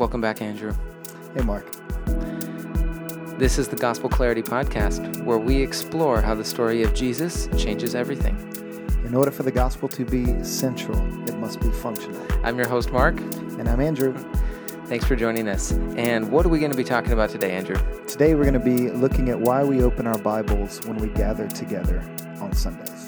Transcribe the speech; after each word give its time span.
Welcome 0.00 0.22
back, 0.22 0.40
Andrew. 0.40 0.72
Hey, 1.36 1.42
Mark. 1.42 1.70
This 3.38 3.58
is 3.58 3.68
the 3.68 3.76
Gospel 3.76 4.08
Clarity 4.08 4.40
Podcast, 4.40 5.22
where 5.24 5.36
we 5.36 5.60
explore 5.60 6.22
how 6.22 6.34
the 6.34 6.42
story 6.42 6.82
of 6.82 6.94
Jesus 6.94 7.50
changes 7.58 7.94
everything. 7.94 8.34
In 9.04 9.14
order 9.14 9.30
for 9.30 9.42
the 9.42 9.50
gospel 9.50 9.90
to 9.90 10.06
be 10.06 10.42
central, 10.42 10.96
it 11.28 11.36
must 11.36 11.60
be 11.60 11.70
functional. 11.70 12.18
I'm 12.42 12.56
your 12.56 12.66
host, 12.66 12.90
Mark. 12.92 13.20
And 13.20 13.68
I'm 13.68 13.82
Andrew. 13.82 14.16
Thanks 14.86 15.04
for 15.04 15.16
joining 15.16 15.48
us. 15.48 15.72
And 15.72 16.32
what 16.32 16.46
are 16.46 16.48
we 16.48 16.60
going 16.60 16.70
to 16.70 16.78
be 16.78 16.82
talking 16.82 17.12
about 17.12 17.28
today, 17.28 17.52
Andrew? 17.52 17.76
Today, 18.06 18.34
we're 18.34 18.50
going 18.50 18.54
to 18.54 18.58
be 18.58 18.88
looking 18.88 19.28
at 19.28 19.38
why 19.38 19.62
we 19.64 19.82
open 19.82 20.06
our 20.06 20.16
Bibles 20.16 20.80
when 20.86 20.96
we 20.96 21.08
gather 21.08 21.46
together 21.46 22.02
on 22.40 22.54
Sundays. 22.54 22.99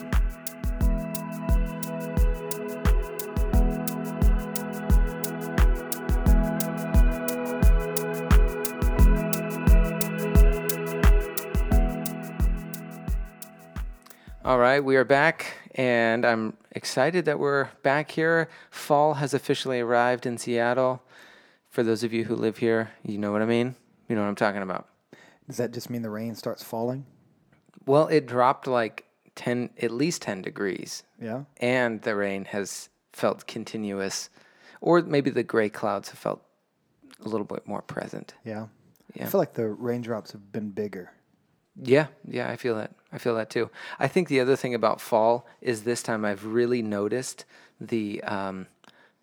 All 14.45 14.59
right, 14.59 14.81
we 14.83 14.97
are 14.97 15.05
back, 15.05 15.55
and 15.77 16.25
I'm 16.25 16.57
excited 16.73 17.27
that 17.27 17.39
we're 17.39 17.69
back 17.83 18.11
here. 18.11 18.49
Fall 18.71 19.15
has 19.15 19.35
officially 19.35 19.79
arrived 19.81 20.27
in 20.27 20.37
Seattle. 20.37 21.03
For 21.71 21.83
those 21.85 22.03
of 22.03 22.13
you 22.13 22.25
who 22.25 22.35
live 22.35 22.57
here, 22.59 22.91
you 23.05 23.19
know 23.19 23.31
what 23.31 23.41
I 23.43 23.47
mean. 23.47 23.77
You 24.09 24.17
know 24.17 24.23
what 24.23 24.29
I'm 24.29 24.35
talking 24.35 24.63
about. 24.63 24.89
Does 25.47 25.59
that 25.59 25.73
just 25.73 25.91
mean 25.91 26.03
the 26.03 26.11
rain 26.11 26.35
starts 26.35 26.63
falling? 26.65 27.07
Well, 27.87 28.09
it 28.09 28.27
dropped 28.27 28.67
like 28.67 29.07
10, 29.37 29.71
at 29.81 29.93
least 29.93 30.23
10 30.23 30.43
degrees, 30.43 31.05
Yeah. 31.21 31.45
and 31.59 32.03
the 32.03 32.17
rain 32.17 32.47
has 32.47 32.89
felt 33.13 33.47
continuous, 33.47 34.29
or 34.81 35.03
maybe 35.03 35.31
the 35.31 35.45
gray 35.45 35.69
clouds 35.69 36.11
have 36.11 36.19
felt 36.19 36.43
a 37.25 37.29
little 37.29 37.47
bit 37.47 37.67
more 37.67 37.83
present. 37.83 38.35
Yeah. 38.45 38.67
Yeah. 39.15 39.25
I 39.25 39.27
feel 39.27 39.41
like 39.41 39.55
the 39.55 39.69
raindrops 39.69 40.33
have 40.33 40.51
been 40.51 40.71
bigger. 40.71 41.13
Yeah, 41.81 42.09
yeah, 42.27 42.51
I 42.51 42.57
feel 42.57 42.75
that. 42.77 42.93
I 43.13 43.19
feel 43.19 43.35
that 43.37 43.51
too. 43.51 43.71
I 43.99 44.09
think 44.09 44.29
the 44.29 44.41
other 44.41 44.57
thing 44.57 44.75
about 44.75 45.01
fall 45.01 45.47
is 45.61 45.83
this 45.83 46.03
time 46.03 46.25
I've 46.25 46.45
really 46.47 46.83
noticed 46.83 47.45
the 47.81 48.23
um, 48.25 48.67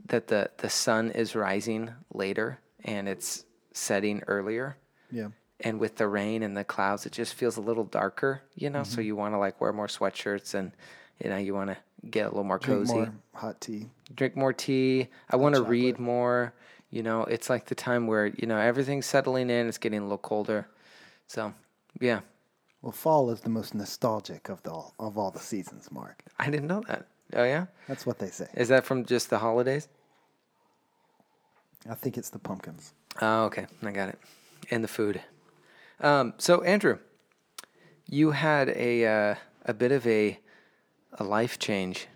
that 0.06 0.28
the 0.28 0.52
the 0.58 0.70
sun 0.70 1.12
is 1.12 1.36
rising 1.36 1.92
later 2.14 2.60
and 2.84 3.08
it's 3.10 3.46
setting 3.74 4.22
earlier. 4.28 4.78
Yeah. 5.12 5.30
And 5.62 5.80
with 5.80 5.98
the 5.98 6.08
rain 6.08 6.42
and 6.44 6.56
the 6.56 6.64
clouds, 6.64 7.06
it 7.06 7.12
just 7.12 7.34
feels 7.34 7.58
a 7.58 7.62
little 7.62 7.84
darker, 7.84 8.42
you 8.56 8.70
know. 8.70 8.84
So 8.84 9.02
you 9.02 9.16
want 9.16 9.34
to 9.34 9.38
like 9.38 9.60
wear 9.60 9.74
more 9.74 9.88
sweatshirts 9.88 10.54
and 10.54 10.72
you 11.22 11.30
know 11.30 11.38
you 11.38 11.54
want 11.54 11.72
to 11.72 11.78
get 12.10 12.28
a 12.28 12.30
little 12.30 12.46
more 12.46 12.60
Drink 12.60 12.80
cozy, 12.88 12.94
more 12.94 13.14
hot 13.34 13.60
tea. 13.60 13.88
drink 14.16 14.38
more 14.38 14.54
tea. 14.54 15.08
I 15.30 15.36
want 15.36 15.56
to 15.56 15.64
read 15.64 16.00
more. 16.00 16.54
You 16.92 17.04
know, 17.04 17.24
it's 17.24 17.50
like 17.50 17.66
the 17.66 17.76
time 17.76 18.08
where 18.08 18.28
you 18.28 18.48
know 18.48 18.58
everything's 18.58 19.06
settling 19.06 19.50
in. 19.50 19.68
It's 19.68 19.78
getting 19.78 20.00
a 20.00 20.04
little 20.04 20.18
colder. 20.18 20.68
So 21.28 21.54
yeah, 22.00 22.22
Well, 22.82 22.92
fall 22.92 23.30
is 23.30 23.42
the 23.42 23.50
most 23.50 23.76
nostalgic 23.76 24.50
of 24.50 24.64
the 24.64 24.72
all, 24.72 24.94
of 25.00 25.18
all 25.18 25.32
the 25.32 25.40
seasons, 25.40 25.92
Mark. 25.92 26.24
I 26.38 26.50
didn't 26.50 26.68
know 26.68 26.82
that. 26.88 27.08
Oh 27.34 27.44
yeah. 27.44 27.66
That's 27.88 28.06
what 28.06 28.20
they 28.20 28.30
say. 28.30 28.48
Is 28.54 28.70
that 28.70 28.86
from 28.86 29.06
just 29.06 29.30
the 29.30 29.40
holidays? 29.40 29.88
I 31.90 31.96
think 31.96 32.18
it's 32.18 32.30
the 32.30 32.40
pumpkins. 32.40 32.94
Oh, 33.22 33.46
okay. 33.46 33.68
I 33.84 33.92
got 33.92 34.10
it. 34.10 34.20
And 34.72 34.84
the 34.84 34.88
food. 34.88 35.22
Um, 36.00 36.34
so, 36.38 36.62
Andrew, 36.64 37.00
you 38.06 38.32
had 38.32 38.70
a 38.70 39.06
uh, 39.06 39.36
a 39.66 39.74
bit 39.74 39.92
of 39.92 40.06
a 40.08 40.40
a 41.14 41.24
life 41.24 41.60
change 41.60 42.08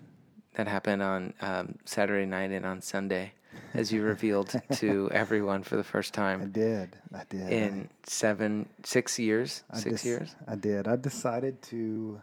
that 0.55 0.67
happened 0.67 1.01
on 1.01 1.33
um, 1.41 1.75
Saturday 1.85 2.25
night 2.25 2.51
and 2.51 2.65
on 2.65 2.81
Sunday, 2.81 3.33
as 3.73 3.91
you 3.91 4.01
revealed 4.03 4.53
to 4.73 5.09
everyone 5.13 5.63
for 5.63 5.75
the 5.75 5.83
first 5.83 6.13
time. 6.13 6.41
I 6.41 6.45
did. 6.45 6.97
I 7.13 7.23
did. 7.29 7.49
in 7.51 7.89
seven, 8.03 8.69
six 8.83 9.19
years, 9.19 9.63
I 9.71 9.79
six 9.79 10.05
years. 10.05 10.35
I 10.47 10.55
did. 10.55 10.87
I 10.87 10.95
decided 10.95 11.61
to 11.63 12.21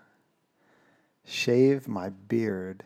shave 1.25 1.89
my 1.89 2.11
beard 2.11 2.85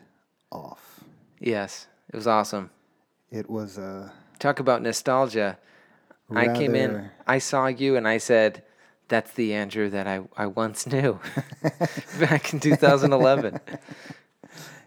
off. 0.51 1.03
Yes, 1.39 1.87
it 2.11 2.15
was 2.15 2.27
awesome. 2.27 2.69
It 3.31 3.49
was 3.49 3.77
a 3.77 4.13
Talk 4.39 4.59
about 4.59 4.81
nostalgia. 4.81 5.57
I 6.33 6.47
came 6.47 6.75
in, 6.75 7.09
I 7.27 7.37
saw 7.37 7.67
you, 7.67 7.95
and 7.95 8.07
I 8.07 8.17
said, 8.17 8.63
"That's 9.07 9.31
the 9.31 9.53
Andrew 9.53 9.89
that 9.91 10.07
I, 10.07 10.21
I 10.35 10.47
once 10.47 10.87
knew 10.87 11.19
back 12.19 12.51
in 12.53 12.59
2011." 12.59 13.59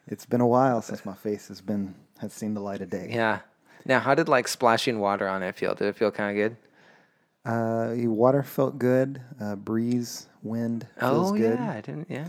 it's 0.07 0.27
been 0.27 0.41
a 0.41 0.47
while 0.47 0.83
since 0.83 1.05
my 1.05 1.15
face 1.15 1.49
has 1.49 1.61
been 1.61 1.95
has 2.21 2.33
seen 2.33 2.55
the 2.55 2.61
light 2.61 2.81
of 2.81 2.91
day. 2.91 3.09
yeah. 3.13 3.41
Now, 3.85 4.01
how 4.01 4.15
did 4.15 4.29
like 4.29 4.49
splashing 4.49 4.99
water 4.99 5.27
on 5.29 5.43
it 5.43 5.55
feel? 5.55 5.75
Did 5.75 5.87
it 5.89 5.97
feel 5.97 6.11
kind 6.11 6.31
of 6.31 6.37
good? 6.37 6.57
Uh, 7.45 7.95
the 7.95 8.07
water 8.09 8.43
felt 8.43 8.79
good. 8.79 9.21
Uh, 9.41 9.57
breeze, 9.57 10.27
wind 10.43 10.87
feels 10.99 11.33
oh 11.33 11.37
good. 11.37 11.59
yeah, 11.59 11.71
I 11.73 11.81
didn't. 11.81 12.07
Yeah. 12.11 12.29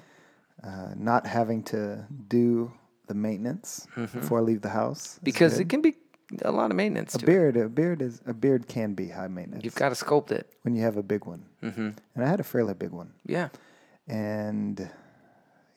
Uh, 0.63 0.93
not 0.95 1.25
having 1.25 1.63
to 1.63 2.05
do 2.29 2.71
the 3.07 3.13
maintenance 3.13 3.87
before 4.13 4.39
I 4.39 4.41
leave 4.41 4.61
the 4.61 4.69
house. 4.69 5.15
Mm-hmm. 5.15 5.23
Because 5.25 5.53
good. 5.53 5.61
it 5.61 5.69
can 5.69 5.81
be 5.81 5.95
a 6.43 6.51
lot 6.51 6.69
of 6.69 6.77
maintenance 6.77 7.15
a 7.15 7.17
to 7.17 7.25
it. 7.25 7.27
beard, 7.27 7.57
a 7.57 7.67
beard 7.67 8.01
is 8.01 8.21
a 8.27 8.33
beard 8.33 8.67
can 8.67 8.93
be 8.93 9.09
high 9.09 9.27
maintenance. 9.27 9.65
You've 9.65 9.75
got 9.75 9.89
to 9.89 9.95
sculpt 10.05 10.31
it. 10.31 10.47
when 10.61 10.75
you 10.75 10.83
have 10.83 10.95
a 10.95 11.03
big 11.03 11.25
one, 11.25 11.43
hmm 11.61 11.89
and 12.15 12.23
I 12.23 12.27
had 12.27 12.39
a 12.39 12.43
fairly 12.43 12.75
big 12.75 12.91
one. 12.91 13.11
Yeah. 13.25 13.49
And 14.07 14.89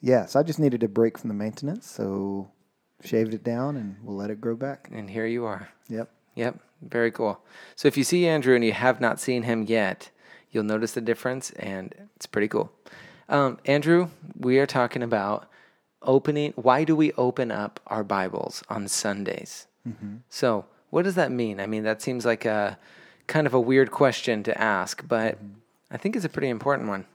yes, 0.00 0.36
I 0.36 0.42
just 0.42 0.58
needed 0.58 0.82
a 0.82 0.88
break 0.88 1.18
from 1.18 1.28
the 1.28 1.34
maintenance, 1.34 1.90
so 1.90 2.50
shaved 3.02 3.34
it 3.34 3.44
down 3.44 3.76
and 3.76 3.96
we'll 4.02 4.16
let 4.16 4.30
it 4.30 4.40
grow 4.40 4.56
back. 4.56 4.88
And 4.92 5.10
here 5.10 5.26
you 5.26 5.44
are. 5.44 5.68
Yep. 5.88 6.10
Yep. 6.34 6.58
Very 6.82 7.10
cool. 7.10 7.40
So 7.76 7.88
if 7.88 7.96
you 7.96 8.04
see 8.04 8.26
Andrew 8.26 8.54
and 8.54 8.64
you 8.64 8.72
have 8.72 9.00
not 9.00 9.20
seen 9.20 9.42
him 9.44 9.62
yet, 9.62 10.10
you'll 10.50 10.64
notice 10.64 10.92
the 10.92 11.00
difference, 11.00 11.50
and 11.52 11.94
it's 12.16 12.26
pretty 12.26 12.48
cool. 12.48 12.72
Um, 13.28 13.58
Andrew, 13.64 14.08
we 14.36 14.58
are 14.58 14.66
talking 14.66 15.02
about 15.02 15.48
opening. 16.02 16.52
Why 16.56 16.84
do 16.84 16.96
we 16.96 17.12
open 17.12 17.50
up 17.50 17.80
our 17.86 18.02
Bibles 18.04 18.62
on 18.68 18.88
Sundays? 18.88 19.66
So 20.28 20.66
what 20.90 21.02
does 21.02 21.14
that 21.14 21.30
mean? 21.30 21.60
I 21.60 21.66
mean, 21.66 21.84
that 21.84 22.02
seems 22.02 22.24
like 22.24 22.44
a 22.44 22.78
kind 23.26 23.46
of 23.46 23.54
a 23.54 23.60
weird 23.60 23.90
question 23.90 24.42
to 24.42 24.60
ask, 24.60 25.06
but 25.06 25.38
I 25.90 25.96
think 25.96 26.16
it's 26.16 26.24
a 26.24 26.28
pretty 26.28 26.48
important 26.48 26.88
one. 26.88 27.06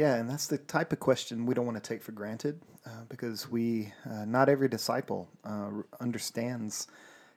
Yeah, 0.00 0.14
and 0.14 0.30
that's 0.30 0.46
the 0.46 0.56
type 0.56 0.94
of 0.94 0.98
question 0.98 1.44
we 1.44 1.52
don't 1.52 1.66
want 1.66 1.76
to 1.76 1.86
take 1.86 2.02
for 2.02 2.12
granted 2.12 2.58
uh, 2.86 3.04
because 3.10 3.50
we, 3.50 3.92
uh, 4.10 4.24
not 4.24 4.48
every 4.48 4.66
disciple 4.66 5.28
uh, 5.44 5.68
understands 6.00 6.86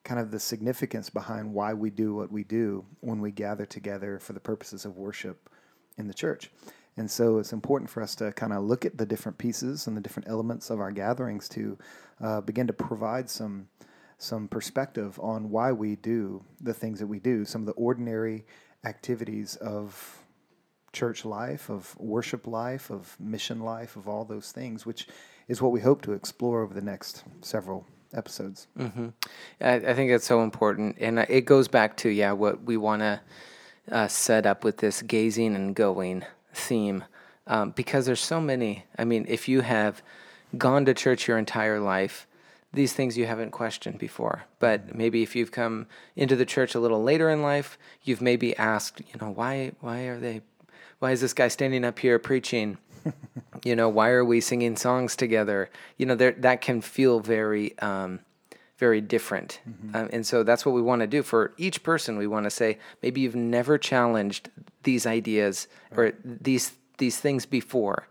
kind 0.05 0.17
of 0.17 0.31
the 0.31 0.39
significance 0.39 1.09
behind 1.09 1.53
why 1.53 1.73
we 1.73 1.89
do 1.89 2.15
what 2.15 2.31
we 2.31 2.45
do 2.45 2.85
when 3.01 3.19
we 3.19 3.31
gather 3.31 3.65
together 3.65 4.17
for 4.17 4.31
the 4.31 4.39
purposes 4.39 4.85
of 4.85 4.95
worship 4.95 5.49
in 5.97 6.07
the 6.07 6.13
church. 6.13 6.51
And 6.95 7.11
so 7.11 7.37
it's 7.37 7.51
important 7.51 7.89
for 7.89 8.01
us 8.01 8.15
to 8.15 8.31
kind 8.31 8.53
of 8.53 8.63
look 8.63 8.85
at 8.85 8.97
the 8.97 9.05
different 9.05 9.37
pieces 9.37 9.87
and 9.87 9.97
the 9.97 10.01
different 10.01 10.29
elements 10.29 10.69
of 10.69 10.79
our 10.79 10.91
gatherings 10.93 11.49
to 11.49 11.77
uh, 12.21 12.39
begin 12.39 12.67
to 12.67 12.73
provide 12.73 13.29
some 13.29 13.67
some 14.19 14.47
perspective 14.47 15.19
on 15.19 15.49
why 15.49 15.73
we 15.73 15.97
do 15.97 16.41
the 16.61 16.73
things 16.73 16.99
that 16.99 17.07
we 17.07 17.19
do, 17.19 17.43
some 17.43 17.63
of 17.63 17.65
the 17.65 17.73
ordinary 17.73 18.45
activities 18.85 19.57
of 19.57 20.22
church 20.93 21.25
life, 21.25 21.69
of 21.69 21.95
worship 21.99 22.47
life, 22.47 22.89
of 22.89 23.17
mission 23.19 23.59
life, 23.59 23.95
of 23.95 24.07
all 24.07 24.23
those 24.23 24.51
things, 24.51 24.85
which 24.85 25.07
is 25.47 25.61
what 25.61 25.71
we 25.71 25.81
hope 25.81 26.01
to 26.03 26.13
explore 26.13 26.61
over 26.63 26.73
the 26.73 26.81
next 26.81 27.23
several 27.41 27.85
episodes. 28.13 28.67
hmm 28.77 29.09
I, 29.59 29.73
I 29.75 29.93
think 29.93 30.11
that's 30.11 30.25
so 30.25 30.43
important, 30.43 30.97
and 30.99 31.19
uh, 31.19 31.25
it 31.27 31.41
goes 31.41 31.67
back 31.67 31.97
to 31.97 32.09
yeah 32.09 32.31
what 32.31 32.63
we 32.63 32.77
want 32.77 33.01
to 33.01 33.21
uh, 33.91 34.07
set 34.07 34.45
up 34.45 34.63
with 34.63 34.77
this 34.77 35.01
gazing 35.01 35.55
and 35.55 35.75
going 35.75 36.23
theme, 36.53 37.03
um, 37.47 37.71
because 37.71 38.05
there's 38.05 38.21
so 38.21 38.39
many. 38.39 38.85
I 38.97 39.03
mean, 39.03 39.25
if 39.27 39.49
you 39.49 39.61
have 39.61 40.01
gone 40.57 40.85
to 40.85 40.93
church 40.93 41.27
your 41.27 41.37
entire 41.37 41.79
life, 41.79 42.27
these 42.71 42.93
things 42.93 43.17
you 43.17 43.25
haven't 43.25 43.51
questioned 43.51 43.99
before. 43.99 44.43
But 44.59 44.95
maybe 44.95 45.21
if 45.23 45.35
you've 45.35 45.51
come 45.51 45.87
into 46.15 46.35
the 46.35 46.45
church 46.45 46.75
a 46.75 46.79
little 46.79 47.03
later 47.03 47.29
in 47.29 47.41
life, 47.41 47.77
you've 48.03 48.21
maybe 48.21 48.55
asked, 48.57 49.01
you 49.01 49.19
know, 49.19 49.31
why 49.31 49.73
why 49.81 50.01
are 50.01 50.19
they, 50.19 50.41
why 51.03 51.11
is 51.11 51.19
this 51.19 51.33
guy 51.33 51.49
standing 51.49 51.83
up 51.83 51.99
here 51.99 52.17
preaching? 52.17 52.77
you 53.65 53.75
know, 53.75 53.89
why 53.89 54.09
are 54.11 54.23
we 54.23 54.39
singing 54.39 54.77
songs 54.77 55.17
together? 55.17 55.69
You 55.97 56.05
know, 56.05 56.15
there 56.15 56.31
that 56.31 56.61
can 56.61 56.81
feel 56.81 57.19
very. 57.19 57.77
Um, 57.79 58.21
very 58.79 59.01
different. 59.01 59.61
Um, 59.93 60.09
and 60.11 60.25
so 60.25 60.43
that's 60.43 60.65
what 60.65 60.75
we 60.75 60.81
want 60.81 61.01
to 61.01 61.07
do 61.07 61.23
for 61.23 61.53
each 61.57 61.83
person. 61.83 62.17
We 62.17 62.27
want 62.27 62.45
to 62.45 62.49
say 62.49 62.79
maybe 63.01 63.21
you've 63.21 63.35
never 63.35 63.77
challenged 63.77 64.49
these 64.81 65.05
ideas 65.05 65.67
or 65.95 66.13
these 66.25 66.73
these 66.97 67.17
things 67.17 67.45
before, 67.45 68.07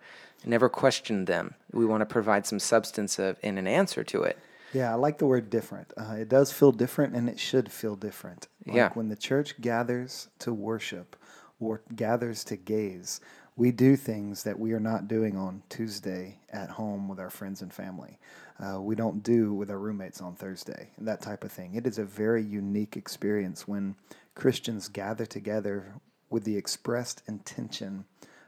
never 0.46 0.70
questioned 0.70 1.26
them. 1.26 1.54
We 1.72 1.84
want 1.84 2.00
to 2.00 2.06
provide 2.06 2.46
some 2.46 2.58
substance 2.58 3.18
of 3.18 3.38
and 3.42 3.58
an 3.58 3.66
answer 3.66 4.02
to 4.04 4.22
it. 4.22 4.38
Yeah, 4.72 4.92
I 4.92 4.94
like 4.94 5.18
the 5.18 5.26
word 5.26 5.50
different. 5.50 5.92
Uh, 5.96 6.14
it 6.20 6.30
does 6.30 6.52
feel 6.52 6.72
different, 6.72 7.14
and 7.14 7.28
it 7.28 7.38
should 7.38 7.70
feel 7.70 7.96
different. 7.96 8.48
Like 8.64 8.76
Yeah. 8.76 8.90
When 8.94 9.08
the 9.08 9.16
church 9.16 9.60
gathers 9.60 10.28
to 10.38 10.54
worship 10.54 11.16
or 11.62 11.82
gathers 11.94 12.44
to 12.44 12.56
gaze, 12.56 13.20
we 13.56 13.70
do 13.70 13.96
things 13.96 14.42
that 14.44 14.58
we 14.58 14.72
are 14.72 14.80
not 14.80 15.08
doing 15.08 15.36
on 15.36 15.62
Tuesday 15.68 16.38
at 16.50 16.70
home 16.70 17.08
with 17.08 17.20
our 17.20 17.30
friends 17.30 17.62
and 17.62 17.72
family. 17.72 18.18
Uh, 18.58 18.80
we 18.80 18.94
don't 18.94 19.22
do 19.22 19.52
with 19.52 19.70
our 19.70 19.78
roommates 19.78 20.20
on 20.20 20.34
Thursday, 20.34 20.88
that 20.98 21.20
type 21.20 21.44
of 21.44 21.52
thing. 21.52 21.74
It 21.74 21.86
is 21.86 21.98
a 21.98 22.04
very 22.04 22.42
unique 22.42 22.96
experience 22.96 23.68
when 23.68 23.96
Christians 24.34 24.88
gather 24.88 25.26
together 25.26 25.94
with 26.30 26.44
the 26.44 26.56
expressed 26.56 27.22
intention 27.28 28.04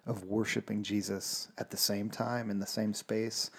of 0.07 0.25
worshiping 0.25 0.83
Jesus 0.83 1.49
at 1.59 1.71
the 1.71 1.77
same 1.77 2.09
time 2.11 2.51
in 2.51 2.59
the 2.59 2.67
same 2.67 2.95
space, 2.95 3.51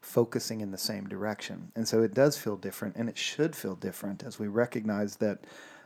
focusing 0.00 0.60
in 0.60 0.70
the 0.70 0.78
same 0.78 1.08
direction. 1.08 1.70
And 1.76 1.86
so 1.86 2.02
it 2.02 2.14
does 2.14 2.36
feel 2.36 2.56
different, 2.56 2.96
and 2.96 3.08
it 3.08 3.18
should 3.18 3.54
feel 3.54 3.74
different 3.74 4.22
as 4.22 4.38
we 4.38 4.48
recognize 4.48 5.16
that 5.16 5.40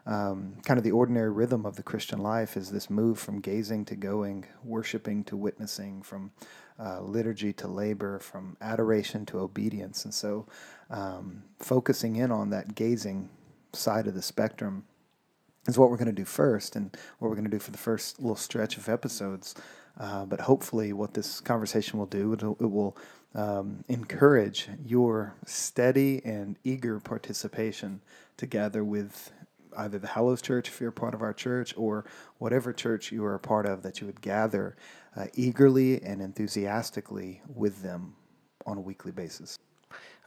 um, 0.07 0.57
kind 0.65 0.77
of 0.77 0.85
the 0.85 0.91
ordinary 0.91 1.31
rhythm 1.31 1.65
of 1.65 1.77
the 1.77 1.83
Christian 1.83 2.19
life 2.19 2.57
is 2.57 2.71
this 2.71 2.91
move 2.91 3.19
from 3.19 3.41
gazing 3.41 3.87
to 3.87 3.97
going, 3.97 4.45
worshiping 4.63 5.25
to 5.25 5.37
witnessing, 5.37 6.03
from 6.03 6.31
uh, 6.79 7.01
liturgy 7.01 7.53
to 7.55 7.69
labor, 7.69 8.19
from 8.19 8.57
adoration 8.61 9.25
to 9.27 9.39
obedience. 9.39 10.05
And 10.05 10.13
so, 10.13 10.47
um, 10.91 11.45
focusing 11.59 12.17
in 12.17 12.31
on 12.31 12.51
that 12.51 12.75
gazing 12.75 13.31
side 13.73 14.07
of 14.07 14.15
the 14.15 14.23
spectrum 14.23 14.85
is 15.67 15.79
what 15.79 15.91
we're 15.91 15.97
going 15.97 16.07
to 16.07 16.13
do 16.13 16.27
first, 16.27 16.77
and 16.77 16.95
what 17.19 17.29
we're 17.29 17.37
going 17.37 17.45
to 17.47 17.51
do 17.51 17.59
for 17.59 17.71
the 17.71 17.79
first 17.79 18.21
little 18.21 18.37
stretch 18.37 18.77
of 18.77 18.89
episodes. 18.89 19.55
Uh, 19.99 20.27
but 20.27 20.41
hopefully, 20.41 20.93
what 20.93 21.15
this 21.15 21.41
conversation 21.41 21.99
will 21.99 22.07
do, 22.07 22.33
it 22.33 22.71
will 22.71 22.97
um, 23.35 23.85
encourage 23.89 24.69
your 24.85 25.35
steady 25.47 26.21
and 26.25 26.57
eager 26.65 27.01
participation 27.01 28.01
together 28.37 28.85
with 28.85 29.33
either 29.77 29.99
the 29.99 30.07
Hallows 30.09 30.43
Church, 30.43 30.69
if 30.69 30.81
you're 30.81 30.91
part 30.91 31.15
of 31.15 31.23
our 31.23 31.33
church, 31.33 31.75
or 31.77 32.05
whatever 32.39 32.73
church 32.73 33.13
you 33.13 33.25
are 33.25 33.35
a 33.35 33.41
part 33.41 33.67
of, 33.67 33.83
that 33.83 34.01
you 34.01 34.07
would 34.07 34.21
gather 34.21 34.77
uh, 35.17 35.27
eagerly 35.35 36.03
and 36.03 36.21
enthusiastically 36.21 37.41
with 37.55 37.83
them 37.83 38.15
on 38.67 38.79
a 38.79 38.81
weekly 38.81 39.13
basis. 39.13 39.59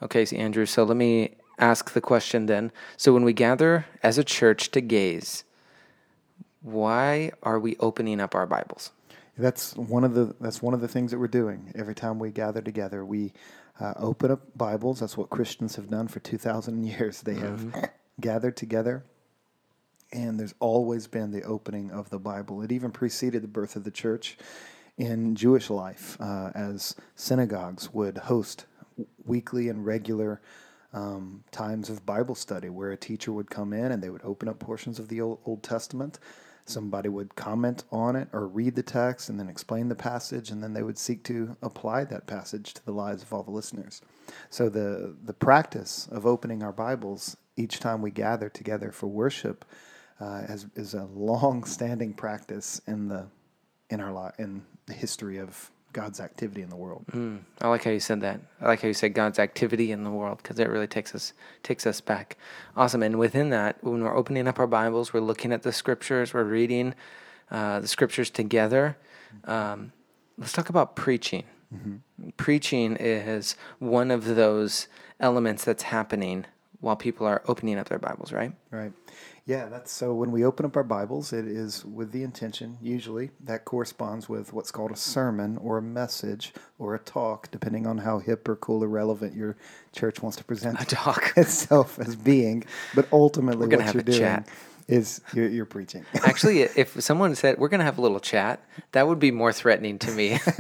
Okay, 0.02 0.26
so 0.26 0.36
Andrew, 0.36 0.66
so 0.66 0.84
let 0.84 0.98
me 0.98 1.36
ask 1.58 1.92
the 1.92 2.02
question 2.02 2.46
then. 2.46 2.72
So 2.98 3.14
when 3.14 3.24
we 3.24 3.34
gather 3.34 3.86
as 4.04 4.18
a 4.18 4.24
church 4.24 4.72
to 4.72 4.82
gaze, 4.82 5.44
why 6.62 7.32
are 7.44 7.60
we 7.60 7.76
opening 7.80 8.20
up 8.20 8.36
our 8.36 8.46
Bibles? 8.46 8.92
That's 9.38 9.76
one 9.76 10.04
of 10.04 10.14
the 10.16 10.36
that's 10.42 10.62
one 10.62 10.74
of 10.74 10.82
the 10.82 10.88
things 10.88 11.12
that 11.12 11.20
we're 11.20 11.28
doing 11.28 11.72
every 11.76 11.94
time 11.94 12.18
we 12.18 12.32
gather 12.32 12.62
together. 12.62 13.06
We 13.06 13.34
uh, 13.80 13.94
open 13.98 14.32
up 14.32 14.42
Bibles. 14.58 15.00
That's 15.00 15.16
what 15.16 15.30
Christians 15.30 15.76
have 15.76 15.90
done 15.90 16.08
for 16.08 16.20
two 16.20 16.38
thousand 16.38 16.84
years. 16.84 17.22
They 17.22 17.36
have 17.36 17.62
mm-hmm. 17.62 17.86
gathered 18.20 18.58
together 18.58 19.04
and 20.12 20.40
there's 20.40 20.56
always 20.60 21.08
been 21.08 21.32
the 21.32 21.44
opening 21.44 21.92
of 21.92 22.10
the 22.10 22.20
Bible. 22.20 22.62
It 22.62 22.72
even 22.72 22.92
preceded 22.92 23.44
the 23.44 23.48
birth 23.48 23.76
of 23.76 23.84
the 23.84 23.92
church 23.92 24.38
in 24.98 25.36
Jewish 25.36 25.70
life, 25.70 26.18
uh, 26.20 26.52
as 26.56 26.96
synagogues 27.16 27.94
would 27.94 28.18
host 28.18 28.66
weekly 29.26 29.70
and 29.70 29.86
regular 29.86 30.42
um, 30.94 31.44
times 31.52 31.90
of 31.90 32.06
Bible 32.06 32.36
study 32.36 32.70
where 32.70 32.92
a 32.92 32.98
teacher 32.98 33.32
would 33.32 33.50
come 33.50 33.74
in 33.74 33.92
and 33.92 34.02
they 34.02 34.10
would 34.10 34.24
open 34.24 34.48
up 34.48 34.60
portions 34.60 35.00
of 35.00 35.10
the 35.10 35.22
Old, 35.22 35.40
Old 35.46 35.62
Testament. 35.62 36.20
Somebody 36.66 37.08
would 37.08 37.36
comment 37.36 37.84
on 37.92 38.16
it 38.16 38.28
or 38.34 38.48
read 38.48 38.76
the 38.76 38.84
text 38.84 39.30
and 39.30 39.40
then 39.40 39.48
explain 39.48 39.88
the 39.88 39.96
passage, 39.96 40.50
and 40.50 40.62
then 40.62 40.74
they 40.74 40.84
would 40.84 40.98
seek 40.98 41.24
to 41.24 41.56
apply 41.62 42.04
that 42.06 42.28
passage 42.28 42.74
to 42.74 42.86
the 42.86 42.92
lives 42.92 43.24
of 43.24 43.32
all 43.32 43.44
the 43.44 43.52
listeners. 43.52 44.02
So, 44.50 44.68
the, 44.68 45.16
the 45.24 45.34
practice 45.34 46.10
of 46.12 46.26
opening 46.26 46.64
our 46.64 46.74
Bibles 46.74 47.38
each 47.56 47.80
time 47.80 48.02
we 48.02 48.12
gather 48.12 48.50
together 48.50 48.92
for 48.92 49.08
worship 49.08 49.64
uh, 50.20 50.44
as, 50.48 50.68
is 50.76 50.94
a 50.94 51.08
long-standing 51.14 52.14
practice 52.14 52.82
in 52.88 53.08
the 53.08 53.26
in 53.90 54.02
our 54.02 54.12
li- 54.12 54.34
in 54.38 54.62
the 54.86 54.94
history 54.94 55.38
of 55.38 55.72
God's 55.94 56.20
activity 56.20 56.62
in 56.62 56.70
the 56.70 56.76
world. 56.76 57.06
Mm, 57.12 57.40
I 57.62 57.70
like 57.70 57.84
how 57.84 57.92
you 57.92 58.00
said 58.00 58.22
that. 58.22 58.40
I 58.62 58.66
like 58.66 58.82
how 58.82 58.88
you 58.88 58.94
said 58.94 59.14
God's 59.14 59.40
activity 59.40 59.92
in 59.92 60.04
the 60.04 60.12
world 60.12 60.40
because 60.44 60.60
it 60.60 60.70
really 60.70 60.88
takes 60.88 61.16
us 61.16 61.34
takes 61.64 61.88
us 61.88 62.02
back. 62.02 62.38
Awesome. 62.76 63.02
And 63.04 63.18
within 63.18 63.50
that, 63.52 63.84
when 63.84 64.04
we're 64.04 64.16
opening 64.16 64.48
up 64.48 64.60
our 64.60 64.68
Bibles, 64.68 65.14
we're 65.14 65.22
looking 65.22 65.52
at 65.52 65.64
the 65.64 65.72
scriptures, 65.72 66.34
we're 66.34 66.44
reading 66.44 66.94
uh, 67.50 67.80
the 67.80 67.88
scriptures 67.88 68.30
together. 68.30 68.98
Um, 69.46 69.92
let's 70.38 70.52
talk 70.52 70.70
about 70.70 70.96
preaching. 70.96 71.44
Mm-hmm. 71.74 72.30
Preaching 72.38 72.96
is 72.98 73.56
one 73.80 74.12
of 74.12 74.36
those 74.36 74.88
elements 75.20 75.66
that's 75.66 75.84
happening 75.84 76.46
while 76.80 76.96
people 76.96 77.26
are 77.26 77.42
opening 77.48 77.78
up 77.78 77.90
their 77.90 78.00
Bibles, 78.00 78.32
right? 78.32 78.54
Right. 78.72 78.94
Yeah, 79.46 79.68
that's 79.68 79.92
so 79.92 80.14
when 80.14 80.32
we 80.32 80.44
open 80.44 80.66
up 80.66 80.76
our 80.76 80.84
Bibles, 80.84 81.32
it 81.32 81.48
is 81.48 81.86
with 81.86 82.12
the 82.12 82.24
intention, 82.24 82.78
usually, 82.82 83.32
that 83.46 83.64
corresponds 83.64 84.28
with 84.28 84.52
what's 84.52 84.72
called 84.72 84.92
a 84.92 84.96
sermon 84.98 85.58
or 85.58 85.78
a 85.78 85.82
message 85.82 86.54
or 86.78 86.96
a 86.96 87.00
talk, 87.00 87.50
depending 87.50 87.88
on 87.88 88.00
how 88.00 88.20
hip 88.20 88.48
or 88.48 88.58
cool 88.58 88.84
or 88.84 88.90
relevant 88.90 89.34
your 89.36 89.56
church 89.94 90.22
wants 90.22 90.38
to 90.38 90.44
present 90.44 90.82
a 90.82 90.86
talk 90.86 91.34
itself 91.38 91.98
as 91.98 92.16
being. 92.16 92.66
But 92.94 93.08
ultimately, 93.12 93.68
what 93.68 93.94
you're 93.94 94.04
doing 94.04 94.20
chat. 94.20 94.50
Is 94.88 95.22
you're, 95.34 95.50
you're 95.50 95.66
preaching. 95.66 96.06
Actually, 96.14 96.62
if 96.62 97.02
someone 97.02 97.36
said, 97.36 97.58
We're 97.58 97.68
going 97.68 97.80
to 97.80 97.86
have 97.86 97.98
a 97.98 98.02
little 98.02 98.20
chat, 98.20 98.62
that 98.94 99.08
would 99.08 99.20
be 99.20 99.32
more 99.32 99.52
threatening 99.52 100.00
to 100.00 100.12
me 100.12 100.40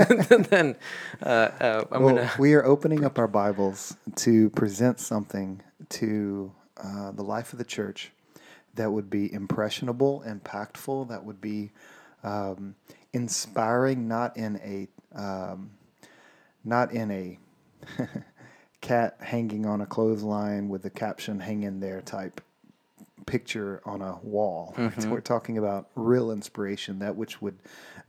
than 0.50 0.76
uh, 1.24 1.30
uh, 1.30 1.86
I'm 1.92 2.04
well, 2.04 2.16
gonna... 2.16 2.32
We 2.38 2.54
are 2.54 2.66
opening 2.66 3.06
up 3.06 3.18
our 3.18 3.28
Bibles 3.28 3.96
to 4.18 4.50
present 4.52 5.00
something 5.00 5.62
to 5.90 6.52
uh, 6.78 7.12
the 7.12 7.24
life 7.24 7.54
of 7.54 7.60
the 7.60 7.66
church 7.66 8.12
that 8.76 8.92
would 8.92 9.10
be 9.10 9.32
impressionable, 9.34 10.24
impactful, 10.28 11.10
that 11.10 11.24
would 11.24 11.42
be 11.42 11.72
um, 12.24 12.76
inspiring, 13.14 14.08
not 14.08 14.38
in 14.38 14.60
a 14.64 14.88
um, 15.18 15.72
not 16.64 16.92
in 16.92 17.12
a 17.12 17.40
cat 18.82 19.18
hanging 19.22 19.66
on 19.66 19.82
a 19.82 19.86
clothesline 19.86 20.70
with 20.70 20.84
the 20.84 20.90
caption 20.90 21.40
"Hang 21.40 21.64
in 21.64 21.80
there" 21.80 22.02
type 22.02 22.42
picture 23.28 23.82
on 23.86 24.02
a 24.02 24.18
wall. 24.24 24.74
Mm-hmm. 24.88 25.12
We're 25.12 25.22
talking 25.22 25.58
about 25.58 25.90
real 25.96 26.32
inspiration, 26.32 27.00
that 27.00 27.16
which 27.16 27.42
would 27.42 27.60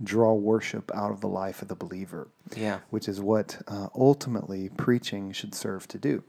draw 0.03 0.33
worship 0.33 0.91
out 0.95 1.11
of 1.11 1.21
the 1.21 1.29
life 1.29 1.61
of 1.61 1.69
the 1.69 1.75
believer. 1.75 2.29
Yeah, 2.57 2.79
which 2.91 3.09
is 3.09 3.21
what 3.21 3.61
uh, 3.67 3.89
ultimately 3.95 4.71
preaching 4.77 5.33
should 5.33 5.55
serve 5.55 5.89
to 5.89 5.99
do. 5.99 6.23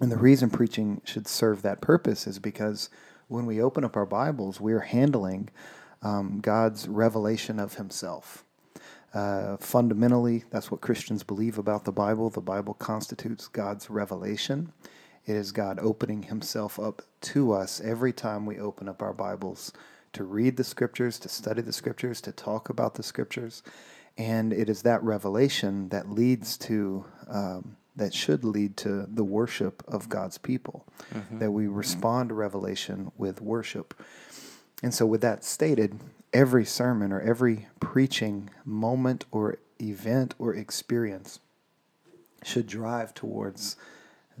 And 0.00 0.10
the 0.10 0.16
reason 0.16 0.50
preaching 0.50 1.00
should 1.04 1.28
serve 1.28 1.62
that 1.62 1.80
purpose 1.80 2.26
is 2.26 2.38
because 2.38 2.90
when 3.28 3.46
we 3.46 3.62
open 3.62 3.84
up 3.84 3.96
our 3.96 4.06
Bibles, 4.06 4.60
we're 4.60 4.80
handling 4.80 5.50
um, 6.02 6.40
God's 6.40 6.88
revelation 6.88 7.60
of 7.60 7.74
Himself. 7.74 8.44
Uh, 9.12 9.56
fundamentally, 9.58 10.44
that's 10.50 10.70
what 10.70 10.80
Christians 10.80 11.22
believe 11.22 11.58
about 11.58 11.84
the 11.84 11.92
Bible. 11.92 12.30
The 12.30 12.40
Bible 12.40 12.74
constitutes 12.74 13.48
God's 13.48 13.90
revelation. 13.90 14.72
It 15.26 15.36
is 15.36 15.52
God 15.52 15.78
opening 15.80 16.24
Himself 16.24 16.78
up 16.78 17.02
to 17.22 17.52
us 17.52 17.80
every 17.80 18.12
time 18.12 18.46
we 18.46 18.58
open 18.58 18.88
up 18.88 19.02
our 19.02 19.12
Bibles 19.12 19.72
to 20.12 20.24
read 20.24 20.56
the 20.56 20.64
Scriptures, 20.64 21.18
to 21.20 21.28
study 21.28 21.62
the 21.62 21.72
Scriptures, 21.72 22.20
to 22.22 22.32
talk 22.32 22.68
about 22.68 22.94
the 22.94 23.02
Scriptures. 23.02 23.62
And 24.18 24.52
it 24.52 24.68
is 24.68 24.82
that 24.82 25.02
revelation 25.02 25.88
that 25.90 26.10
leads 26.10 26.56
to 26.58 27.04
um, 27.28 27.76
that 27.96 28.14
should 28.14 28.44
lead 28.44 28.76
to 28.78 29.06
the 29.12 29.24
worship 29.24 29.82
of 29.86 30.08
God's 30.08 30.38
people, 30.38 30.86
mm-hmm. 31.12 31.38
that 31.38 31.50
we 31.50 31.66
respond 31.66 32.30
to 32.30 32.34
revelation 32.34 33.12
with 33.18 33.42
worship. 33.42 33.94
And 34.82 34.94
so, 34.94 35.04
with 35.06 35.20
that 35.20 35.44
stated, 35.44 36.00
every 36.32 36.64
sermon 36.64 37.12
or 37.12 37.20
every 37.20 37.68
preaching 37.78 38.50
moment 38.64 39.26
or 39.30 39.58
event 39.80 40.34
or 40.38 40.54
experience 40.54 41.40
should 42.42 42.66
drive 42.66 43.12
towards 43.12 43.76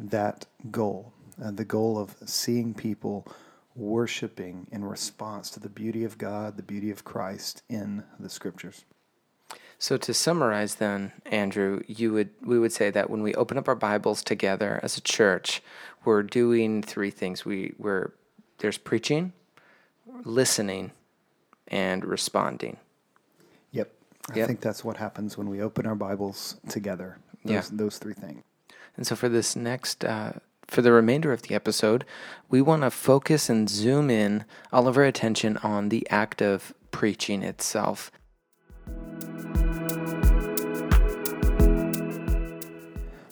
that 0.08 0.46
goal 0.70 1.12
uh, 1.42 1.50
the 1.50 1.64
goal 1.64 1.98
of 1.98 2.16
seeing 2.26 2.74
people 2.74 3.26
worshiping 3.74 4.66
in 4.72 4.84
response 4.84 5.48
to 5.50 5.60
the 5.60 5.68
beauty 5.68 6.04
of 6.04 6.18
God, 6.18 6.56
the 6.56 6.62
beauty 6.62 6.90
of 6.90 7.04
Christ 7.04 7.62
in 7.68 8.04
the 8.18 8.28
scriptures. 8.28 8.84
So 9.78 9.96
to 9.96 10.12
summarize 10.12 10.74
then, 10.74 11.12
Andrew, 11.24 11.82
you 11.86 12.12
would 12.12 12.30
we 12.42 12.58
would 12.58 12.72
say 12.72 12.90
that 12.90 13.08
when 13.08 13.22
we 13.22 13.34
open 13.34 13.56
up 13.56 13.68
our 13.68 13.74
Bibles 13.74 14.22
together 14.22 14.78
as 14.82 14.98
a 14.98 15.00
church, 15.00 15.62
we're 16.04 16.22
doing 16.22 16.82
three 16.82 17.10
things. 17.10 17.46
We 17.46 17.72
we're 17.78 18.12
there's 18.58 18.76
preaching, 18.76 19.32
listening, 20.24 20.92
and 21.68 22.04
responding. 22.04 22.76
Yep. 23.72 23.90
I 24.30 24.36
yep. 24.36 24.46
think 24.46 24.60
that's 24.60 24.84
what 24.84 24.98
happens 24.98 25.38
when 25.38 25.48
we 25.48 25.62
open 25.62 25.86
our 25.86 25.94
Bibles 25.94 26.56
together. 26.68 27.16
Those, 27.42 27.54
yeah. 27.54 27.62
those 27.72 27.96
three 27.96 28.12
things. 28.12 28.42
And 29.00 29.06
so 29.06 29.16
for 29.16 29.30
this 29.30 29.56
next 29.56 30.04
uh, 30.04 30.32
for 30.66 30.82
the 30.82 30.92
remainder 30.92 31.32
of 31.32 31.40
the 31.40 31.54
episode, 31.54 32.04
we 32.50 32.60
want 32.60 32.82
to 32.82 32.90
focus 32.90 33.48
and 33.48 33.66
zoom 33.66 34.10
in 34.10 34.44
all 34.74 34.86
of 34.86 34.98
our 34.98 35.04
attention 35.04 35.56
on 35.62 35.88
the 35.88 36.06
act 36.10 36.42
of 36.42 36.74
preaching 36.90 37.42
itself. 37.42 38.12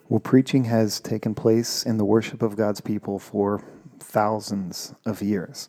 Well, 0.08 0.20
preaching 0.24 0.64
has 0.64 1.00
taken 1.00 1.34
place 1.34 1.84
in 1.84 1.98
the 1.98 2.04
worship 2.06 2.40
of 2.40 2.56
God's 2.56 2.80
people 2.80 3.18
for 3.18 3.62
thousands 4.00 4.94
of 5.04 5.20
years. 5.20 5.68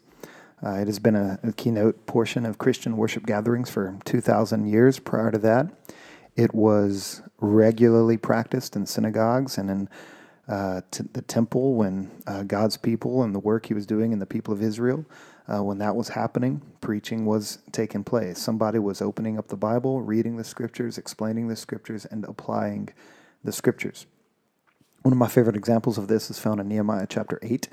Uh, 0.65 0.75
it 0.75 0.88
has 0.88 1.00
been 1.00 1.18
a, 1.18 1.38
a, 1.44 1.51
keynote 1.51 2.06
portion 2.06 2.46
of 2.46 2.58
Christian 2.58 2.96
worship 2.96 3.25
gatherings 3.25 3.70
for 3.70 4.00
2,000 4.06 4.65
years. 4.65 4.98
Prior 4.98 5.29
to 5.29 5.38
that, 5.39 5.68
it 6.39 6.55
was 6.55 7.22
regularly 7.41 8.15
practiced 8.15 8.77
in 8.77 8.86
synagogues 8.86 9.58
and 9.58 9.69
in 9.69 9.89
uh, 10.48 10.79
t- 10.89 11.03
the 11.12 11.22
temple 11.22 11.75
when 11.75 12.10
uh, 12.27 12.43
God's 12.43 12.77
people 12.77 13.24
and 13.24 13.36
the 13.36 13.39
work 13.39 13.65
He 13.65 13.74
was 13.74 13.86
doing 13.86 14.13
in 14.13 14.19
the 14.19 14.25
people 14.25 14.53
of 14.53 14.63
Israel. 14.63 15.05
Uh, 15.51 15.62
when 15.63 15.79
that 15.79 15.98
was 15.98 16.10
happening, 16.10 16.62
preaching 16.79 17.25
was 17.25 17.60
taking 17.74 18.05
place. 18.05 18.39
Somebody 18.39 18.79
was 18.79 19.01
opening 19.01 19.38
up 19.38 19.50
the 19.50 19.58
Bible, 19.58 20.01
reading 20.01 20.38
the 20.38 20.43
scriptures, 20.46 20.98
explaining 20.98 21.50
the 21.50 21.58
scriptures, 21.58 22.05
and 22.05 22.24
applying 22.24 22.89
the 23.43 23.51
scriptures. 23.51 24.05
One 25.01 25.12
of 25.12 25.17
my 25.17 25.27
favorite 25.27 25.58
examples 25.58 25.98
of 25.98 26.08
this 26.08 26.29
is 26.29 26.39
found 26.39 26.62
in 26.62 26.69
Nehemiah 26.69 27.08
chapter 27.10 27.39
8, 27.41 27.67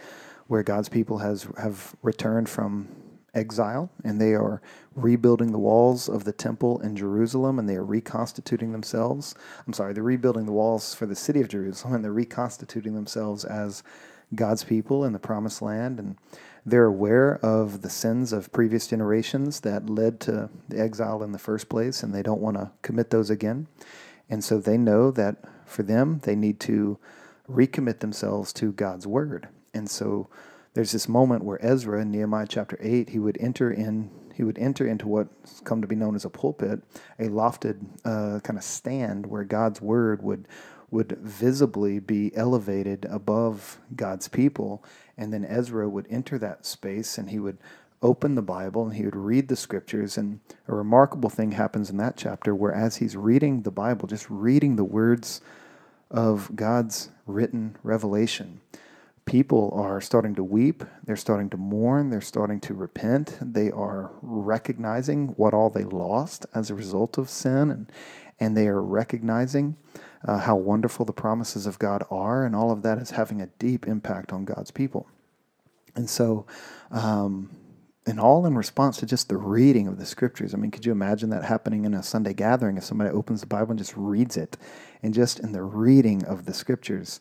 where 0.49 0.64
God's 0.64 0.88
people 0.88 1.18
has 1.18 1.46
have 1.58 1.94
returned 2.02 2.49
from 2.49 2.88
exile 3.37 3.90
and 4.02 4.21
they 4.21 4.35
are 4.35 4.61
rebuilding 4.95 5.52
the 5.52 5.59
walls 5.59 6.09
of 6.09 6.25
the 6.25 6.33
temple 6.33 6.81
in 6.81 6.97
Jerusalem 6.97 7.59
and 7.59 7.69
they 7.69 7.76
are 7.76 7.85
reconstituting 7.85 8.73
themselves. 8.73 9.35
I'm 9.66 9.73
sorry, 9.73 9.93
they're 9.93 10.02
rebuilding 10.02 10.47
the 10.47 10.52
walls 10.52 10.95
for 10.95 11.07
the 11.07 11.14
city 11.14 11.40
of 11.40 11.49
Jerusalem 11.49 11.95
and 11.95 12.05
they're 12.05 12.12
reconstituting 12.12 12.95
themselves 12.95 13.45
as 13.45 13.83
God's 14.35 14.64
people 14.64 15.05
in 15.05 15.12
the 15.12 15.19
promised 15.19 15.62
land 15.62 16.00
and 16.00 16.16
they're 16.64 16.87
aware 16.87 17.38
of 17.45 17.83
the 17.83 17.90
sins 17.90 18.33
of 18.33 18.50
previous 18.52 18.88
generations 18.88 19.61
that 19.61 19.88
led 19.88 20.19
to 20.21 20.50
the 20.69 20.81
exile 20.81 21.23
in 21.23 21.31
the 21.31 21.38
first 21.38 21.69
place 21.69 22.02
and 22.02 22.12
they 22.12 22.23
don't 22.23 22.40
want 22.40 22.57
to 22.57 22.73
commit 22.83 23.11
those 23.11 23.31
again. 23.31 23.69
And 24.28 24.43
so 24.43 24.59
they 24.59 24.76
know 24.76 25.12
that 25.12 25.37
for 25.64 25.85
them 25.85 26.21
they 26.25 26.35
need 26.35 26.59
to 26.61 26.99
recommit 27.49 28.00
themselves 28.00 28.52
to 28.55 28.73
God's 28.73 29.07
word. 29.07 29.49
And 29.73 29.88
so 29.88 30.28
there's 30.76 30.92
this 30.92 31.09
moment 31.09 31.42
where 31.42 31.59
Ezra 31.64 32.02
in 32.02 32.11
Nehemiah 32.11 32.47
chapter 32.47 32.76
8, 32.83 33.09
he 33.09 33.18
would 33.18 33.38
enter 33.40 33.71
in 33.73 34.11
he 34.35 34.45
would 34.45 34.59
enter 34.59 34.87
into 34.87 35.09
what's 35.09 35.61
come 35.61 35.80
to 35.80 35.88
be 35.88 35.97
known 35.97 36.14
as 36.14 36.26
a 36.26 36.28
pulpit, 36.28 36.83
a 37.18 37.28
lofted 37.28 37.83
uh, 38.04 38.40
kind 38.40 38.59
of 38.59 38.62
stand 38.62 39.25
where 39.25 39.45
God's 39.45 39.80
word 39.80 40.23
would 40.23 40.47
would 40.90 41.12
visibly 41.12 41.99
be 41.99 42.30
elevated 42.37 43.06
above 43.06 43.80
God's 43.97 44.28
people. 44.28 44.85
And 45.16 45.33
then 45.33 45.47
Ezra 45.47 45.88
would 45.88 46.06
enter 46.11 46.37
that 46.37 46.66
space 46.66 47.16
and 47.16 47.30
he 47.30 47.38
would 47.38 47.56
open 48.02 48.35
the 48.35 48.42
Bible 48.42 48.85
and 48.85 48.95
he 48.95 49.06
would 49.06 49.16
read 49.16 49.49
the 49.49 49.56
scriptures. 49.56 50.18
And 50.18 50.40
a 50.68 50.75
remarkable 50.75 51.30
thing 51.30 51.52
happens 51.52 51.88
in 51.88 51.97
that 51.97 52.18
chapter 52.18 52.54
where, 52.54 52.75
as 52.75 52.97
he's 52.97 53.16
reading 53.16 53.62
the 53.62 53.71
Bible, 53.71 54.06
just 54.06 54.28
reading 54.28 54.76
the 54.76 54.85
words 54.85 55.40
of 56.11 56.54
God's 56.54 57.09
written 57.26 57.78
revelation, 57.83 58.61
people 59.26 59.73
are 59.75 60.00
starting 60.00 60.35
to 60.37 60.45
weep, 60.45 60.85
they're 61.04 61.16
starting 61.16 61.50
to 61.50 61.56
mourn, 61.56 62.11
they're 62.11 62.21
starting 62.21 62.61
to 62.61 62.73
repent, 62.75 63.37
they 63.40 63.71
are 63.71 64.12
recognizing 64.23 65.28
what 65.37 65.52
all 65.52 65.68
they 65.68 65.85
lost 65.85 66.47
as 66.54 66.71
a 66.71 66.75
result 66.75 67.18
of 67.18 67.28
sin, 67.28 67.71
and, 67.71 67.92
and 68.40 68.56
they 68.56 68.68
are 68.68 68.80
recognizing 68.80 69.76
uh, 70.26 70.38
how 70.38 70.56
wonderful 70.56 71.04
the 71.04 71.12
promises 71.12 71.66
of 71.66 71.78
God 71.78 72.04
are, 72.11 72.47
and 72.47 72.54
all 72.54 72.71
of 72.71 72.83
that 72.83 72.99
is 72.99 73.11
having 73.11 73.42
a 73.42 73.49
deep 73.59 73.87
impact 73.87 74.33
on 74.33 74.45
God's 74.45 74.71
people. 74.71 75.09
And 75.97 76.09
so, 76.09 76.47
um, 76.90 77.50
and 78.06 78.21
all 78.21 78.47
in 78.47 78.54
response 78.54 78.99
to 78.99 79.06
just 79.06 79.28
the 79.28 79.37
reading 79.37 79.88
of 79.88 79.99
the 79.99 80.06
scriptures. 80.06 80.54
I 80.54 80.59
mean, 80.59 80.71
could 80.71 80.87
you 80.87 80.92
imagine 80.92 81.30
that 81.30 81.42
happening 81.42 81.85
in 81.85 81.95
a 81.95 82.02
Sunday 82.02 82.35
gathering 82.35 82.76
if 82.76 82.85
somebody 82.85 83.11
opens 83.11 83.40
the 83.40 83.49
Bible 83.49 83.71
and 83.71 83.78
just 83.78 83.97
reads 83.97 84.37
it? 84.37 84.56
And 85.02 85.12
just 85.12 85.40
in 85.40 85.50
the 85.50 85.64
reading 85.64 86.25
of 86.25 86.47
the 86.47 86.54
scriptures, 86.54 87.21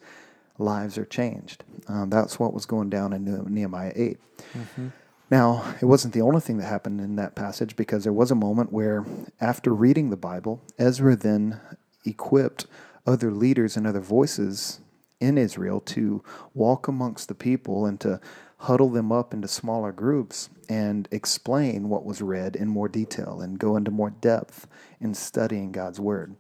lives 0.58 0.98
are 0.98 1.06
changed. 1.06 1.64
Um, 1.88 2.10
that's 2.10 2.40
what 2.40 2.54
was 2.54 2.66
going 2.66 2.90
down 2.90 3.14
in 3.14 3.54
Nehemiah 3.54 3.94
8. 3.96 4.18
Mm-hmm. 4.54 4.88
Now, 5.32 5.76
it 5.82 5.86
wasn't 5.86 6.14
the 6.14 6.22
only 6.22 6.42
thing 6.42 6.58
that 6.58 6.66
happened 6.66 7.02
in 7.02 7.16
that 7.16 7.36
passage 7.36 7.76
because 7.76 8.04
there 8.04 8.14
was 8.14 8.32
a 8.32 8.36
moment 8.36 8.72
where, 8.72 9.06
after 9.42 9.74
reading 9.74 10.10
the 10.10 10.18
Bible, 10.18 10.62
Ezra 10.78 11.16
then 11.16 11.60
equipped 12.06 12.68
other 13.08 13.32
leaders 13.32 13.76
and 13.76 13.88
other 13.88 14.00
voices 14.00 14.82
in 15.20 15.38
Israel 15.38 15.80
to 15.80 16.24
walk 16.54 16.88
amongst 16.88 17.28
the 17.28 17.36
people 17.36 17.86
and 17.86 18.00
to 18.02 18.20
huddle 18.60 18.90
them 18.90 19.12
up 19.12 19.34
into 19.34 19.48
smaller 19.48 19.92
groups 19.92 20.50
and 20.70 21.08
explain 21.12 21.90
what 21.90 22.06
was 22.06 22.22
read 22.22 22.56
in 22.56 22.68
more 22.68 22.88
detail 22.88 23.42
and 23.42 23.60
go 23.60 23.76
into 23.76 23.92
more 23.92 24.10
depth 24.10 24.68
in 25.00 25.14
studying 25.14 25.72
God's 25.72 26.00
Word 26.00 26.36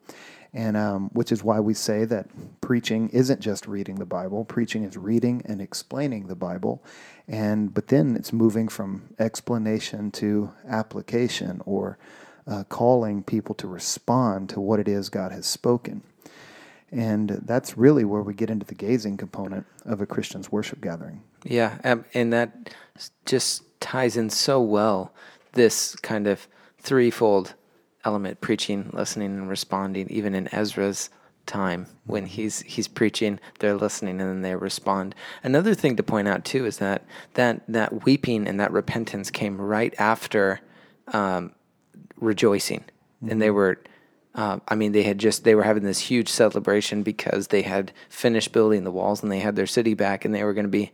and 0.55 0.77
um, 0.77 1.09
which 1.09 1.33
is 1.33 1.43
why 1.43 1.59
we 1.59 1.74
say 1.74 2.05
that 2.05 2.27
preaching 2.62 3.09
isn't 3.09 3.41
just 3.41 3.67
reading 3.67 3.95
the 3.95 4.05
Bible. 4.05 4.45
Preaching 4.45 4.83
is 4.83 4.95
reading 4.95 5.41
and 5.45 5.62
explaining 5.62 6.27
the 6.27 6.35
Bible, 6.35 6.81
and 7.27 7.74
but 7.74 7.89
then 7.89 8.15
it's 8.15 8.31
moving 8.31 8.69
from 8.69 9.03
explanation 9.19 10.12
to 10.12 10.51
application 10.65 11.62
or 11.65 11.97
uh, 12.47 12.63
calling 12.69 13.21
people 13.21 13.53
to 13.55 13.67
respond 13.67 14.50
to 14.50 14.62
what 14.62 14.79
it 14.79 14.88
is 14.88 15.09
God 15.09 15.33
has 15.33 15.45
spoken. 15.45 16.01
And 16.89 17.29
that's 17.29 17.77
really 17.77 18.05
where 18.05 18.21
we 18.21 18.33
get 18.33 18.50
into 18.50 18.65
the 18.65 18.75
gazing 18.75 19.17
component 19.17 19.65
of 19.83 20.00
a 20.00 20.05
Christian's 20.05 20.51
worship 20.51 20.79
gathering. 20.79 21.21
Yeah, 21.43 21.77
and 22.13 22.31
that 22.31 22.74
just 23.25 23.63
ties 23.81 24.15
in 24.15 24.29
so 24.29 24.62
well 24.62 25.13
this 25.51 25.95
kind 25.97 26.27
of 26.27 26.47
threefold 26.79 27.55
element 28.05 28.41
preaching, 28.41 28.89
listening, 28.93 29.31
and 29.38 29.50
responding, 29.50 30.07
even 30.09 30.35
in 30.35 30.53
Ezra's 30.53 31.09
time 31.45 31.85
when 32.05 32.25
he's 32.25 32.62
he's 32.62 32.88
preaching 32.88 33.39
they're 33.59 33.75
listening 33.75 34.19
and 34.19 34.29
then 34.29 34.41
they 34.41 34.55
respond 34.55 35.13
another 35.43 35.75
thing 35.75 35.95
to 35.95 36.01
point 36.01 36.27
out 36.27 36.43
too 36.43 36.65
is 36.65 36.79
that 36.79 37.05
that 37.35 37.62
that 37.67 38.03
weeping 38.03 38.47
and 38.47 38.59
that 38.59 38.71
repentance 38.71 39.29
came 39.29 39.62
right 39.62 39.93
after 40.00 40.59
um, 41.13 41.53
rejoicing 42.17 42.79
mm-hmm. 42.79 43.29
and 43.29 43.39
they 43.39 43.47
mm-hmm. 43.47 43.55
were 43.55 43.79
uh, 44.35 44.59
I 44.67 44.75
mean, 44.75 44.91
they 44.91 45.03
had 45.03 45.17
just 45.17 45.45
they 45.45 45.55
were 45.55 45.63
having 45.63 45.83
this 45.83 46.00
huge 46.00 46.27
celebration 46.27 47.03
because 47.03 47.47
they 47.47 47.62
had 47.62 47.93
finished 48.09 48.51
building 48.51 48.83
the 48.83 48.91
walls 48.91 49.24
and 49.24 49.31
they 49.31 49.39
had 49.39 49.55
their 49.55 49.65
city 49.65 49.93
back 49.93 50.25
and 50.25 50.35
they 50.35 50.43
were 50.43 50.53
going 50.53 50.65
to 50.65 50.69
be 50.69 50.91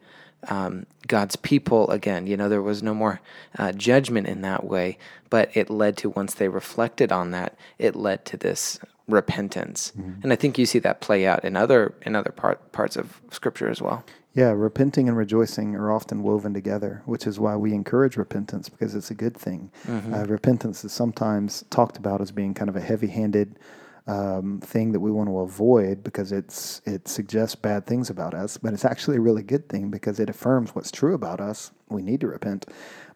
um, 0.48 0.86
God's 1.08 1.36
people 1.36 1.90
again. 1.92 2.28
You 2.28 2.38
know, 2.38 2.50
there 2.50 2.62
was 2.62 2.82
no 2.82 2.94
more 2.94 3.22
uh, 3.58 3.72
judgment 3.72 4.28
in 4.28 4.42
that 4.42 4.64
way, 4.64 4.98
but 5.30 5.56
it 5.56 5.70
led 5.70 5.98
to 5.98 6.10
once 6.10 6.34
they 6.34 6.48
reflected 6.48 7.12
on 7.12 7.32
that, 7.32 7.56
it 7.78 7.96
led 7.96 8.26
to 8.26 8.38
this 8.38 8.80
repentance. 9.08 9.92
Mm-hmm. 9.98 10.22
And 10.24 10.34
I 10.34 10.36
think 10.36 10.58
you 10.58 10.66
see 10.66 10.80
that 10.80 11.02
play 11.02 11.28
out 11.28 11.44
in 11.44 11.56
other 11.56 11.94
in 12.04 12.16
other 12.16 12.32
part, 12.32 12.72
parts 12.72 12.96
of 12.96 13.22
Scripture 13.32 13.70
as 13.70 13.82
well. 13.82 14.04
Yeah, 14.34 14.52
repenting 14.52 15.10
and 15.10 15.18
rejoicing 15.18 15.76
are 15.76 15.92
often 15.92 16.24
woven 16.24 16.54
together, 16.54 17.02
which 17.06 17.28
is 17.28 17.38
why 17.38 17.58
we 17.58 17.74
encourage 17.74 18.16
repentance 18.16 18.70
because 18.70 18.96
it's 18.96 19.12
a 19.12 19.14
good 19.14 19.36
thing. 19.36 19.72
Mm-hmm. 19.86 20.14
Uh, 20.14 20.24
repentance 20.24 20.86
is 20.86 20.94
sometimes 20.94 21.66
talked 21.70 21.98
about 21.98 22.22
as 22.22 22.32
being 22.32 22.54
kind 22.54 22.70
of 22.70 22.78
a 22.78 22.82
heavy-handed 22.82 23.60
um, 24.08 24.60
thing 24.62 24.92
that 24.92 25.00
we 25.00 25.12
want 25.12 25.30
to 25.30 25.40
avoid 25.40 26.04
because 26.04 26.32
it's 26.32 26.82
it 26.86 27.08
suggests 27.08 27.56
bad 27.56 27.86
things 27.86 28.10
about 28.10 28.34
us, 28.34 28.58
but 28.58 28.74
it's 28.74 28.86
actually 28.86 29.18
a 29.18 29.22
really 29.22 29.44
good 29.44 29.70
thing 29.70 29.90
because 29.90 30.20
it 30.20 30.30
affirms 30.30 30.74
what's 30.74 30.92
true 30.92 31.14
about 31.14 31.40
us. 31.40 31.72
We 31.90 32.02
need 32.02 32.22
to 32.22 32.28
repent, 32.28 32.66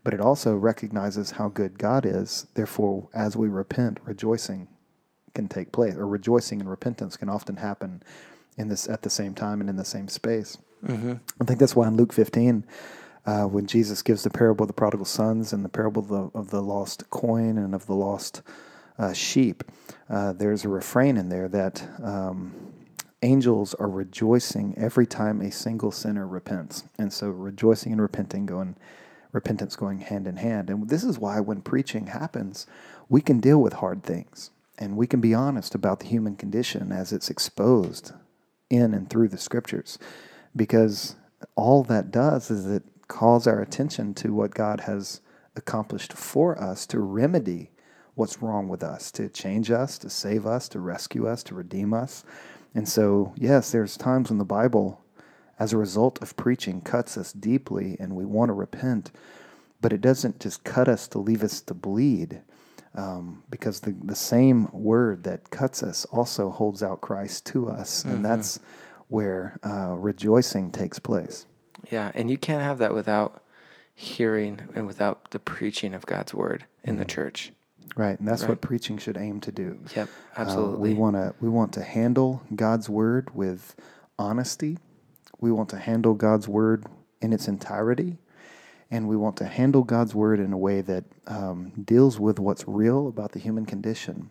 but 0.03 0.13
it 0.13 0.21
also 0.21 0.55
recognizes 0.55 1.31
how 1.31 1.49
good 1.49 1.79
God 1.79 2.05
is. 2.05 2.47
Therefore, 2.53 3.09
as 3.13 3.35
we 3.35 3.47
repent, 3.47 3.99
rejoicing 4.05 4.67
can 5.33 5.47
take 5.47 5.71
place, 5.71 5.95
or 5.95 6.07
rejoicing 6.07 6.61
and 6.61 6.69
repentance 6.69 7.17
can 7.17 7.29
often 7.29 7.57
happen 7.57 8.03
in 8.57 8.69
this 8.69 8.87
at 8.87 9.01
the 9.01 9.09
same 9.09 9.33
time 9.33 9.59
and 9.61 9.69
in 9.69 9.75
the 9.75 9.85
same 9.85 10.07
space. 10.07 10.57
Mm-hmm. 10.85 11.15
I 11.41 11.45
think 11.45 11.59
that's 11.59 11.75
why 11.75 11.87
in 11.87 11.97
Luke 11.97 12.13
15. 12.13 12.65
Uh, 13.25 13.45
when 13.45 13.65
Jesus 13.65 14.03
gives 14.03 14.21
the 14.21 14.29
parable 14.29 14.65
of 14.65 14.67
the 14.67 14.73
prodigal 14.73 15.05
sons 15.05 15.51
and 15.51 15.65
the 15.65 15.69
parable 15.69 16.03
of 16.03 16.09
the, 16.09 16.37
of 16.37 16.51
the 16.51 16.61
lost 16.61 17.09
coin 17.09 17.57
and 17.57 17.73
of 17.73 17.87
the 17.87 17.95
lost 17.95 18.43
uh, 18.97 19.13
sheep, 19.13 19.63
uh, 20.09 20.33
there's 20.33 20.65
a 20.65 20.69
refrain 20.69 21.17
in 21.17 21.29
there 21.29 21.47
that 21.49 21.87
um, 22.03 22.53
angels 23.21 23.73
are 23.75 23.89
rejoicing 23.89 24.73
every 24.77 25.05
time 25.05 25.41
a 25.41 25.51
single 25.51 25.91
sinner 25.91 26.27
repents. 26.27 26.83
And 26.97 27.11
so 27.11 27.29
rejoicing 27.29 27.91
and 27.91 28.01
repenting 28.01 28.45
going 28.45 28.75
repentance 29.31 29.75
going 29.75 29.99
hand 29.99 30.27
in 30.27 30.37
hand. 30.37 30.69
And 30.69 30.87
this 30.87 31.03
is 31.03 31.19
why 31.19 31.41
when 31.41 31.61
preaching 31.61 32.07
happens, 32.07 32.67
we 33.09 33.19
can 33.19 33.41
deal 33.41 33.61
with 33.61 33.73
hard 33.73 34.01
things 34.01 34.51
and 34.77 34.95
we 34.95 35.07
can 35.07 35.19
be 35.19 35.33
honest 35.33 35.75
about 35.75 35.99
the 35.99 36.07
human 36.07 36.35
condition 36.35 36.91
as 36.91 37.11
it's 37.11 37.29
exposed 37.29 38.13
in 38.69 38.93
and 38.93 39.09
through 39.09 39.27
the 39.27 39.37
scriptures 39.37 39.99
because 40.55 41.15
all 41.55 41.83
that 41.83 42.11
does 42.11 42.49
is 42.49 42.65
it 42.65 42.83
calls 43.07 43.45
our 43.45 43.61
attention 43.61 44.13
to 44.13 44.33
what 44.33 44.55
God 44.55 44.81
has 44.81 45.21
accomplished 45.55 46.13
for 46.13 46.59
us 46.61 46.85
to 46.87 46.99
remedy 46.99 47.71
what's 48.15 48.41
wrong 48.41 48.67
with 48.67 48.83
us, 48.83 49.11
to 49.11 49.29
change 49.29 49.69
us, 49.69 49.97
to 49.99 50.09
save 50.09 50.45
us, 50.47 50.67
to 50.69 50.79
rescue 50.79 51.27
us, 51.27 51.43
to 51.43 51.55
redeem 51.55 51.93
us. 51.93 52.23
And 52.73 52.87
so, 52.87 53.33
yes, 53.37 53.71
there's 53.71 53.97
times 53.97 54.29
when 54.29 54.37
the 54.37 54.45
Bible, 54.45 55.01
as 55.59 55.73
a 55.73 55.77
result 55.77 56.21
of 56.21 56.35
preaching, 56.35 56.81
cuts 56.81 57.17
us 57.17 57.31
deeply 57.33 57.97
and 57.99 58.15
we 58.15 58.25
want 58.25 58.49
to 58.49 58.53
repent, 58.53 59.11
but 59.81 59.93
it 59.93 60.01
doesn't 60.01 60.39
just 60.39 60.63
cut 60.63 60.87
us 60.87 61.07
to 61.09 61.19
leave 61.19 61.43
us 61.43 61.61
to 61.61 61.73
bleed. 61.73 62.41
Um, 62.97 63.43
because 63.49 63.81
the, 63.81 63.91
the 63.91 64.15
same 64.15 64.69
word 64.71 65.25
that 65.25 65.49
cuts 65.49 65.83
us 65.83 66.05
also 66.05 66.49
holds 66.49 66.81
out 66.81 67.01
Christ 67.01 67.45
to 67.47 67.67
us. 67.67 68.03
Mm-hmm. 68.03 68.15
And 68.15 68.25
that's 68.25 68.59
where 69.09 69.59
uh, 69.63 69.95
rejoicing 69.97 70.71
takes 70.71 70.97
place. 70.97 71.45
Yeah, 71.91 72.11
and 72.15 72.31
you 72.31 72.37
can't 72.37 72.63
have 72.63 72.77
that 72.77 72.93
without 72.93 73.43
hearing 73.93 74.61
and 74.75 74.87
without 74.87 75.31
the 75.31 75.39
preaching 75.39 75.93
of 75.93 76.05
God's 76.05 76.33
word 76.33 76.65
in 76.85 76.97
the 76.97 77.05
church. 77.05 77.51
Right, 77.95 78.17
and 78.19 78.27
that's 78.27 78.41
Right. 78.43 78.49
what 78.49 78.61
preaching 78.61 78.97
should 78.97 79.17
aim 79.17 79.39
to 79.41 79.51
do. 79.51 79.79
Yep, 79.95 80.09
Uh, 80.37 80.41
absolutely. 80.41 80.89
we 80.89 80.95
want 80.95 81.15
to 81.15 81.33
we 81.39 81.49
want 81.49 81.71
to 81.73 81.83
handle 81.83 82.41
God's 82.55 82.89
word 82.89 83.33
with 83.33 83.75
honesty. 84.19 84.77
We 85.39 85.51
want 85.51 85.69
to 85.69 85.77
handle 85.77 86.13
God's 86.13 86.47
word 86.47 86.85
in 87.21 87.31
its 87.33 87.47
entirety, 87.47 88.17
and 88.91 89.07
we 89.07 89.15
want 89.15 89.37
to 89.37 89.45
handle 89.45 89.83
God's 89.83 90.13
word 90.15 90.39
in 90.39 90.51
a 90.53 90.57
way 90.57 90.81
that 90.81 91.03
um, 91.27 91.71
deals 91.83 92.19
with 92.19 92.39
what's 92.39 92.67
real 92.67 93.07
about 93.07 93.31
the 93.31 93.39
human 93.39 93.65
condition, 93.65 94.29